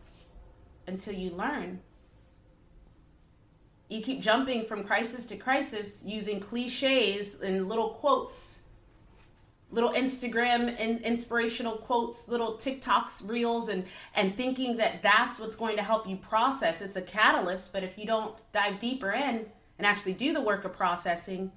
until 0.87 1.13
you 1.13 1.31
learn. 1.31 1.79
You 3.87 4.01
keep 4.01 4.21
jumping 4.21 4.65
from 4.65 4.83
crisis 4.83 5.25
to 5.25 5.37
crisis 5.37 6.03
using 6.05 6.39
cliches 6.39 7.41
and 7.41 7.67
little 7.67 7.89
quotes, 7.89 8.61
little 9.71 9.91
Instagram 9.93 10.75
and 10.79 11.01
inspirational 11.01 11.77
quotes, 11.77 12.27
little 12.27 12.53
TikToks, 12.53 13.27
reels, 13.27 13.67
and 13.67 13.85
and 14.13 14.35
thinking 14.37 14.77
that 14.77 15.01
that's 15.01 15.39
what's 15.39 15.55
going 15.55 15.77
to 15.77 15.83
help 15.83 16.07
you 16.07 16.17
process. 16.17 16.81
It's 16.81 16.97
a 16.97 17.01
catalyst, 17.01 17.73
but 17.73 17.83
if 17.83 17.97
you 17.97 18.05
don't 18.05 18.35
dive 18.51 18.77
deeper 18.77 19.11
in 19.11 19.47
and 19.79 19.87
actually 19.87 20.13
do 20.13 20.31
the 20.31 20.41
work 20.41 20.63
of 20.63 20.73
processing, 20.73 21.51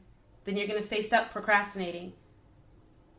then 0.45 0.57
you're 0.57 0.67
going 0.67 0.81
to 0.81 0.87
stay 0.87 1.03
stuck 1.03 1.31
procrastinating 1.31 2.15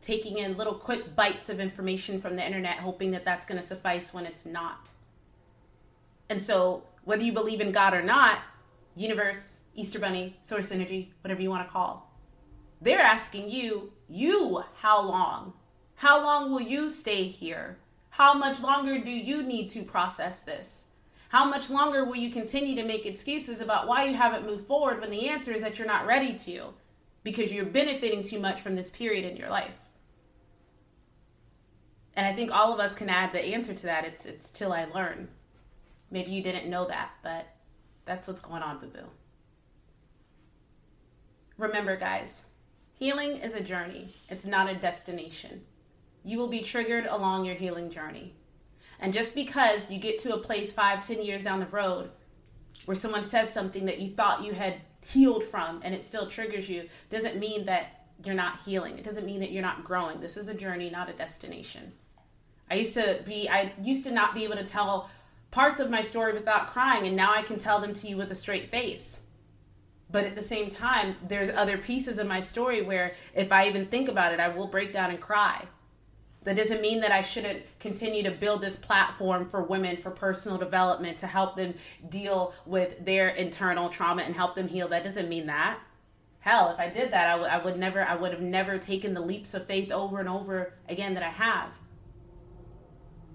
taking 0.04 0.36
in 0.36 0.56
little 0.56 0.74
quick 0.74 1.16
bites 1.16 1.48
of 1.48 1.58
information 1.58 2.20
from 2.20 2.36
the 2.36 2.44
internet, 2.44 2.76
hoping 2.76 3.10
that 3.12 3.24
that's 3.24 3.46
going 3.46 3.58
to 3.58 3.66
suffice 3.66 4.12
when 4.12 4.26
it's 4.26 4.44
not. 4.44 4.90
And 6.28 6.42
so, 6.42 6.82
whether 7.04 7.22
you 7.22 7.32
believe 7.32 7.62
in 7.62 7.72
God 7.72 7.94
or 7.94 8.02
not, 8.02 8.40
universe, 8.94 9.60
Easter 9.74 9.98
Bunny, 9.98 10.36
source 10.42 10.70
energy, 10.70 11.12
whatever 11.22 11.40
you 11.40 11.48
want 11.48 11.66
to 11.66 11.72
call, 11.72 12.12
they're 12.82 13.00
asking 13.00 13.50
you, 13.50 13.92
you, 14.06 14.62
how 14.76 15.08
long? 15.08 15.54
How 15.94 16.22
long 16.22 16.52
will 16.52 16.60
you 16.60 16.90
stay 16.90 17.24
here? 17.24 17.78
How 18.10 18.34
much 18.34 18.62
longer 18.62 19.02
do 19.02 19.10
you 19.10 19.42
need 19.42 19.70
to 19.70 19.82
process 19.82 20.40
this? 20.40 20.84
How 21.34 21.44
much 21.44 21.68
longer 21.68 22.04
will 22.04 22.14
you 22.14 22.30
continue 22.30 22.76
to 22.76 22.84
make 22.84 23.06
excuses 23.06 23.60
about 23.60 23.88
why 23.88 24.04
you 24.04 24.14
haven't 24.14 24.46
moved 24.46 24.68
forward 24.68 25.00
when 25.00 25.10
the 25.10 25.28
answer 25.28 25.50
is 25.50 25.62
that 25.62 25.76
you're 25.76 25.84
not 25.84 26.06
ready 26.06 26.38
to 26.38 26.72
because 27.24 27.50
you're 27.50 27.64
benefiting 27.64 28.22
too 28.22 28.38
much 28.38 28.60
from 28.60 28.76
this 28.76 28.88
period 28.88 29.24
in 29.24 29.36
your 29.36 29.48
life? 29.48 29.74
And 32.14 32.24
I 32.24 32.32
think 32.32 32.52
all 32.52 32.72
of 32.72 32.78
us 32.78 32.94
can 32.94 33.10
add 33.10 33.32
the 33.32 33.44
answer 33.44 33.74
to 33.74 33.82
that. 33.82 34.04
It's 34.04 34.26
it's 34.26 34.48
till 34.48 34.72
I 34.72 34.84
learn. 34.84 35.26
Maybe 36.08 36.30
you 36.30 36.40
didn't 36.40 36.70
know 36.70 36.86
that, 36.86 37.10
but 37.24 37.48
that's 38.04 38.28
what's 38.28 38.40
going 38.40 38.62
on, 38.62 38.78
boo 38.78 38.86
boo. 38.86 39.10
Remember, 41.58 41.96
guys, 41.96 42.44
healing 42.92 43.38
is 43.38 43.54
a 43.54 43.60
journey, 43.60 44.14
it's 44.28 44.46
not 44.46 44.70
a 44.70 44.74
destination. 44.76 45.62
You 46.22 46.38
will 46.38 46.46
be 46.46 46.60
triggered 46.60 47.06
along 47.06 47.44
your 47.44 47.56
healing 47.56 47.90
journey. 47.90 48.36
And 49.04 49.12
just 49.12 49.34
because 49.34 49.90
you 49.90 49.98
get 49.98 50.18
to 50.20 50.32
a 50.32 50.38
place 50.38 50.72
five, 50.72 51.06
ten 51.06 51.22
years 51.22 51.44
down 51.44 51.60
the 51.60 51.66
road 51.66 52.08
where 52.86 52.94
someone 52.94 53.26
says 53.26 53.52
something 53.52 53.84
that 53.84 54.00
you 54.00 54.08
thought 54.08 54.42
you 54.42 54.54
had 54.54 54.80
healed 55.02 55.44
from 55.44 55.82
and 55.84 55.94
it 55.94 56.02
still 56.02 56.26
triggers 56.26 56.70
you, 56.70 56.88
doesn't 57.10 57.38
mean 57.38 57.66
that 57.66 58.06
you're 58.24 58.34
not 58.34 58.60
healing. 58.64 58.96
It 58.96 59.04
doesn't 59.04 59.26
mean 59.26 59.40
that 59.40 59.52
you're 59.52 59.60
not 59.60 59.84
growing. 59.84 60.20
This 60.20 60.38
is 60.38 60.48
a 60.48 60.54
journey, 60.54 60.88
not 60.88 61.10
a 61.10 61.12
destination. 61.12 61.92
I 62.70 62.76
used 62.76 62.94
to 62.94 63.20
be, 63.26 63.46
I 63.46 63.74
used 63.82 64.04
to 64.04 64.10
not 64.10 64.34
be 64.34 64.44
able 64.44 64.56
to 64.56 64.64
tell 64.64 65.10
parts 65.50 65.80
of 65.80 65.90
my 65.90 66.00
story 66.00 66.32
without 66.32 66.72
crying, 66.72 67.06
and 67.06 67.14
now 67.14 67.34
I 67.34 67.42
can 67.42 67.58
tell 67.58 67.80
them 67.80 67.92
to 67.92 68.08
you 68.08 68.16
with 68.16 68.32
a 68.32 68.34
straight 68.34 68.70
face. 68.70 69.20
But 70.10 70.24
at 70.24 70.34
the 70.34 70.42
same 70.42 70.70
time, 70.70 71.16
there's 71.28 71.50
other 71.50 71.76
pieces 71.76 72.18
of 72.18 72.26
my 72.26 72.40
story 72.40 72.80
where 72.80 73.12
if 73.34 73.52
I 73.52 73.68
even 73.68 73.84
think 73.84 74.08
about 74.08 74.32
it, 74.32 74.40
I 74.40 74.48
will 74.48 74.66
break 74.66 74.94
down 74.94 75.10
and 75.10 75.20
cry. 75.20 75.66
That 76.44 76.56
doesn't 76.56 76.82
mean 76.82 77.00
that 77.00 77.10
I 77.10 77.22
shouldn't 77.22 77.62
continue 77.80 78.22
to 78.22 78.30
build 78.30 78.60
this 78.60 78.76
platform 78.76 79.48
for 79.48 79.62
women 79.62 79.96
for 79.96 80.10
personal 80.10 80.58
development 80.58 81.16
to 81.18 81.26
help 81.26 81.56
them 81.56 81.74
deal 82.10 82.54
with 82.66 83.04
their 83.04 83.30
internal 83.30 83.88
trauma 83.88 84.22
and 84.22 84.34
help 84.34 84.54
them 84.54 84.68
heal. 84.68 84.88
That 84.88 85.04
doesn't 85.04 85.28
mean 85.28 85.46
that. 85.46 85.78
Hell, 86.40 86.70
if 86.70 86.78
I 86.78 86.90
did 86.90 87.10
that, 87.12 87.28
I, 87.28 87.32
w- 87.32 87.50
I 87.50 87.56
would 87.56 87.78
never, 87.78 88.04
I 88.04 88.14
would 88.14 88.32
have 88.32 88.42
never 88.42 88.76
taken 88.76 89.14
the 89.14 89.22
leaps 89.22 89.54
of 89.54 89.66
faith 89.66 89.90
over 89.90 90.20
and 90.20 90.28
over 90.28 90.74
again 90.90 91.14
that 91.14 91.22
I 91.22 91.30
have. 91.30 91.70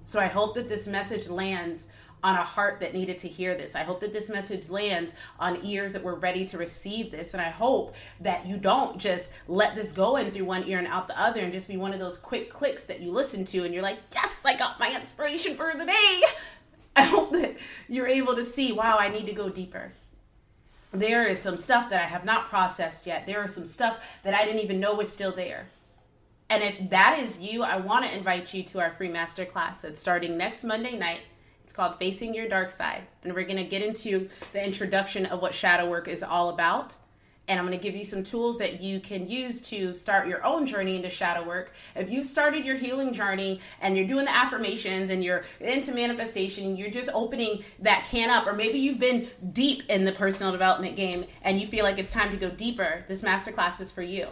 So 0.05 0.19
I 0.19 0.27
hope 0.27 0.53
that 0.55 0.67
this 0.67 0.85
message 0.85 1.27
lands 1.27 1.87
on 2.23 2.35
a 2.35 2.43
heart 2.43 2.79
that 2.79 2.93
needed 2.93 3.17
to 3.19 3.27
hear 3.27 3.55
this. 3.55 3.75
I 3.75 3.83
hope 3.83 3.99
that 4.01 4.11
this 4.11 4.29
message 4.29 4.69
lands 4.69 5.13
on 5.39 5.63
ears 5.65 5.91
that 5.93 6.03
were 6.03 6.15
ready 6.15 6.45
to 6.45 6.57
receive 6.57 7.11
this. 7.11 7.33
And 7.33 7.41
I 7.41 7.49
hope 7.49 7.95
that 8.19 8.45
you 8.45 8.57
don't 8.57 8.97
just 8.97 9.31
let 9.47 9.75
this 9.75 9.91
go 9.91 10.17
in 10.17 10.31
through 10.31 10.45
one 10.45 10.67
ear 10.67 10.79
and 10.79 10.87
out 10.87 11.07
the 11.07 11.19
other 11.19 11.41
and 11.41 11.53
just 11.53 11.67
be 11.67 11.77
one 11.77 11.93
of 11.93 11.99
those 11.99 12.17
quick 12.17 12.49
clicks 12.49 12.85
that 12.85 12.99
you 12.99 13.11
listen 13.11 13.45
to 13.45 13.63
and 13.63 13.73
you're 13.73 13.83
like, 13.83 13.99
yes, 14.13 14.41
I 14.43 14.55
got 14.55 14.79
my 14.79 14.93
inspiration 14.93 15.55
for 15.55 15.73
the 15.77 15.85
day. 15.85 16.21
I 16.95 17.03
hope 17.03 17.31
that 17.31 17.57
you're 17.87 18.07
able 18.07 18.35
to 18.35 18.43
see, 18.43 18.73
wow, 18.73 18.97
I 18.99 19.09
need 19.09 19.25
to 19.27 19.33
go 19.33 19.49
deeper. 19.49 19.93
There 20.91 21.25
is 21.27 21.39
some 21.39 21.57
stuff 21.57 21.89
that 21.91 22.03
I 22.03 22.07
have 22.07 22.25
not 22.25 22.49
processed 22.49 23.05
yet. 23.05 23.25
There 23.25 23.43
is 23.43 23.53
some 23.53 23.65
stuff 23.65 24.19
that 24.23 24.33
I 24.33 24.43
didn't 24.43 24.61
even 24.61 24.79
know 24.79 24.95
was 24.95 25.09
still 25.09 25.31
there. 25.31 25.67
And 26.49 26.63
if 26.63 26.89
that 26.89 27.19
is 27.19 27.39
you, 27.39 27.61
I 27.61 27.77
want 27.77 28.05
to 28.05 28.15
invite 28.15 28.53
you 28.55 28.63
to 28.63 28.79
our 28.79 28.91
free 28.91 29.09
masterclass 29.09 29.81
that's 29.81 29.99
starting 29.99 30.35
next 30.35 30.63
Monday 30.63 30.97
night 30.97 31.21
called 31.79 31.97
Facing 31.97 32.33
Your 32.33 32.49
Dark 32.49 32.71
Side. 32.71 33.03
And 33.23 33.33
we're 33.33 33.45
going 33.45 33.55
to 33.55 33.63
get 33.63 33.81
into 33.81 34.27
the 34.51 34.61
introduction 34.61 35.25
of 35.25 35.41
what 35.41 35.53
shadow 35.53 35.89
work 35.89 36.09
is 36.09 36.21
all 36.21 36.49
about. 36.49 36.93
And 37.47 37.57
I'm 37.57 37.65
going 37.65 37.79
to 37.79 37.81
give 37.81 37.95
you 37.95 38.03
some 38.03 38.21
tools 38.21 38.57
that 38.57 38.81
you 38.81 38.99
can 38.99 39.29
use 39.29 39.61
to 39.69 39.93
start 39.93 40.27
your 40.27 40.45
own 40.45 40.67
journey 40.67 40.97
into 40.97 41.09
shadow 41.09 41.41
work. 41.41 41.71
If 41.95 42.09
you've 42.09 42.25
started 42.25 42.65
your 42.65 42.75
healing 42.75 43.13
journey 43.13 43.61
and 43.79 43.95
you're 43.95 44.05
doing 44.05 44.25
the 44.25 44.35
affirmations 44.35 45.09
and 45.09 45.23
you're 45.23 45.45
into 45.61 45.93
manifestation, 45.93 46.75
you're 46.75 46.91
just 46.91 47.09
opening 47.13 47.63
that 47.79 48.05
can 48.11 48.29
up, 48.29 48.45
or 48.45 48.51
maybe 48.51 48.77
you've 48.77 48.99
been 48.99 49.29
deep 49.53 49.83
in 49.89 50.03
the 50.03 50.11
personal 50.11 50.51
development 50.51 50.97
game 50.97 51.23
and 51.43 51.61
you 51.61 51.65
feel 51.65 51.85
like 51.85 51.97
it's 51.97 52.11
time 52.11 52.29
to 52.31 52.37
go 52.37 52.49
deeper, 52.49 53.05
this 53.07 53.21
masterclass 53.21 53.79
is 53.79 53.89
for 53.89 54.03
you. 54.03 54.27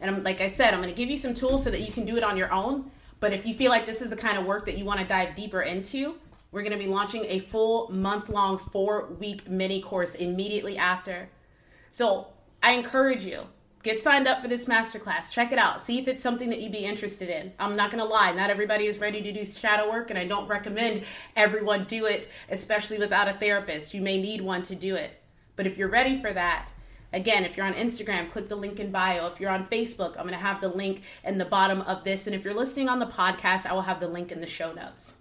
And 0.00 0.10
I'm, 0.10 0.22
like 0.24 0.40
I 0.40 0.48
said, 0.48 0.72
I'm 0.72 0.80
going 0.80 0.88
to 0.88 0.96
give 0.96 1.10
you 1.10 1.18
some 1.18 1.34
tools 1.34 1.62
so 1.62 1.70
that 1.70 1.82
you 1.82 1.92
can 1.92 2.06
do 2.06 2.16
it 2.16 2.24
on 2.24 2.38
your 2.38 2.50
own. 2.50 2.90
But 3.20 3.32
if 3.32 3.46
you 3.46 3.54
feel 3.54 3.70
like 3.70 3.86
this 3.86 4.02
is 4.02 4.10
the 4.10 4.16
kind 4.16 4.36
of 4.36 4.44
work 4.44 4.66
that 4.66 4.76
you 4.76 4.84
want 4.84 5.00
to 5.00 5.06
dive 5.06 5.34
deeper 5.34 5.62
into, 5.62 6.16
we're 6.54 6.62
going 6.62 6.72
to 6.72 6.78
be 6.78 6.86
launching 6.86 7.24
a 7.24 7.40
full 7.40 7.90
month 7.90 8.28
long, 8.28 8.58
four 8.58 9.08
week 9.18 9.48
mini 9.50 9.82
course 9.82 10.14
immediately 10.14 10.78
after. 10.78 11.28
So 11.90 12.28
I 12.62 12.72
encourage 12.72 13.24
you 13.24 13.42
get 13.82 14.00
signed 14.00 14.28
up 14.28 14.40
for 14.40 14.46
this 14.46 14.66
masterclass. 14.66 15.32
Check 15.32 15.50
it 15.50 15.58
out. 15.58 15.82
See 15.82 15.98
if 15.98 16.06
it's 16.06 16.22
something 16.22 16.48
that 16.50 16.60
you'd 16.60 16.70
be 16.70 16.84
interested 16.84 17.28
in. 17.28 17.52
I'm 17.58 17.74
not 17.74 17.90
going 17.90 18.02
to 18.02 18.08
lie, 18.08 18.30
not 18.30 18.50
everybody 18.50 18.86
is 18.86 18.98
ready 18.98 19.20
to 19.20 19.32
do 19.32 19.44
shadow 19.44 19.90
work, 19.90 20.10
and 20.10 20.18
I 20.18 20.26
don't 20.26 20.46
recommend 20.46 21.02
everyone 21.34 21.84
do 21.84 22.06
it, 22.06 22.28
especially 22.48 22.98
without 22.98 23.26
a 23.26 23.32
therapist. 23.32 23.92
You 23.92 24.00
may 24.00 24.22
need 24.22 24.40
one 24.40 24.62
to 24.62 24.76
do 24.76 24.94
it. 24.94 25.20
But 25.56 25.66
if 25.66 25.76
you're 25.76 25.90
ready 25.90 26.20
for 26.20 26.32
that, 26.32 26.70
Again, 27.12 27.44
if 27.44 27.56
you're 27.56 27.64
on 27.64 27.74
Instagram, 27.74 28.28
click 28.28 28.48
the 28.48 28.56
link 28.56 28.80
in 28.80 28.90
bio. 28.90 29.28
If 29.28 29.38
you're 29.38 29.48
on 29.48 29.68
Facebook, 29.68 30.16
I'm 30.16 30.26
going 30.26 30.30
to 30.30 30.36
have 30.36 30.60
the 30.60 30.68
link 30.68 31.02
in 31.22 31.38
the 31.38 31.44
bottom 31.44 31.80
of 31.82 32.02
this. 32.02 32.26
And 32.26 32.34
if 32.34 32.42
you're 32.42 32.56
listening 32.56 32.88
on 32.88 32.98
the 32.98 33.06
podcast, 33.06 33.66
I 33.66 33.72
will 33.72 33.82
have 33.82 34.00
the 34.00 34.08
link 34.08 34.32
in 34.32 34.40
the 34.40 34.48
show 34.48 34.72
notes. 34.72 35.12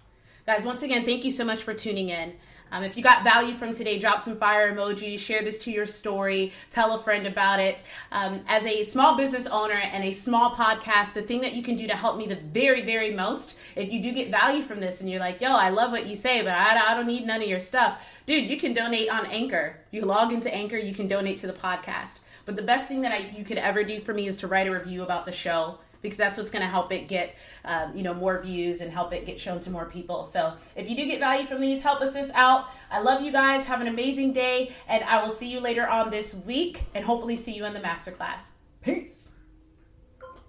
Guys, 0.46 0.66
once 0.66 0.84
again, 0.84 1.06
thank 1.06 1.24
you 1.24 1.32
so 1.32 1.46
much 1.46 1.64
for 1.64 1.74
tuning 1.74 2.10
in. 2.10 2.34
Um, 2.70 2.84
if 2.84 2.98
you 2.98 3.04
got 3.04 3.24
value 3.24 3.54
from 3.54 3.72
today, 3.72 3.98
drop 3.98 4.22
some 4.22 4.36
fire 4.36 4.76
emojis, 4.76 5.20
share 5.20 5.42
this 5.42 5.64
to 5.64 5.72
your 5.72 5.86
story, 5.86 6.52
tell 6.70 6.94
a 6.96 7.02
friend 7.02 7.26
about 7.26 7.62
it. 7.62 7.82
Um, 8.12 8.42
as 8.50 8.66
a 8.66 8.84
small 8.84 9.16
business 9.16 9.48
owner 9.48 9.76
and 9.76 10.04
a 10.04 10.12
small 10.12 10.52
podcast, 10.52 11.14
the 11.14 11.22
thing 11.22 11.40
that 11.42 11.54
you 11.54 11.64
can 11.64 11.78
do 11.78 11.88
to 11.88 11.96
help 11.96 12.18
me 12.18 12.28
the 12.28 12.36
very, 12.36 12.82
very 12.82 13.12
most, 13.12 13.56
if 13.78 13.90
you 13.90 14.04
do 14.04 14.12
get 14.12 14.32
value 14.32 14.64
from 14.64 14.82
this 14.82 15.00
and 15.00 15.10
you're 15.10 15.22
like, 15.22 15.40
yo, 15.40 15.56
I 15.56 15.70
love 15.70 15.92
what 15.92 16.08
you 16.08 16.18
say, 16.18 16.42
but 16.42 16.52
I, 16.52 16.92
I 16.92 16.94
don't 16.94 17.08
need 17.08 17.26
none 17.26 17.42
of 17.42 17.48
your 17.48 17.62
stuff, 17.62 18.06
dude, 18.26 18.50
you 18.50 18.58
can 18.58 18.74
donate 18.74 19.10
on 19.10 19.26
Anchor. 19.28 19.78
You 19.92 20.04
log 20.04 20.34
into 20.34 20.54
Anchor, 20.54 20.78
you 20.78 20.94
can 20.94 21.08
donate 21.08 21.38
to 21.38 21.48
the 21.48 21.54
podcast. 21.54 22.20
But 22.46 22.58
the 22.58 22.64
best 22.64 22.90
thing 22.90 23.00
that 23.04 23.14
I, 23.14 23.32
you 23.38 23.46
could 23.46 23.60
ever 23.60 23.86
do 23.86 24.02
for 24.02 24.14
me 24.14 24.28
is 24.28 24.36
to 24.38 24.48
write 24.48 24.68
a 24.68 24.72
review 24.72 25.04
about 25.04 25.26
the 25.26 25.32
show 25.32 25.78
because 26.04 26.18
that's 26.18 26.38
what's 26.38 26.52
going 26.52 26.62
to 26.62 26.70
help 26.70 26.92
it 26.92 27.08
get 27.08 27.36
um, 27.66 27.96
you 27.98 28.04
know 28.04 28.14
more 28.14 28.40
views 28.40 28.82
and 28.82 28.92
help 28.92 29.12
it 29.12 29.26
get 29.26 29.40
shown 29.40 29.60
to 29.62 29.72
more 29.72 29.86
people. 29.86 30.24
So 30.24 30.54
if 30.76 30.88
you 30.88 30.96
do 30.96 31.08
get 31.08 31.20
value 31.20 31.48
from 31.48 31.62
these 31.62 31.82
help 31.82 32.02
us 32.02 32.14
this 32.14 32.30
out. 32.36 32.68
I 32.92 33.00
love 33.00 33.24
you 33.24 33.32
guys. 33.32 33.66
Have 33.66 33.82
an 33.82 33.88
amazing 33.88 34.34
day 34.34 34.72
and 34.88 35.04
i 35.06 35.24
will 35.24 35.32
see 35.32 35.50
you 35.50 35.60
later 35.60 35.88
on 35.88 36.12
this 36.12 36.36
week 36.36 36.84
and 36.94 37.04
hopefully 37.04 37.38
see 37.38 37.54
you 37.54 37.66
in 37.66 37.74
the 37.74 37.80
masterclass. 37.80 38.50
Peace 38.82 39.23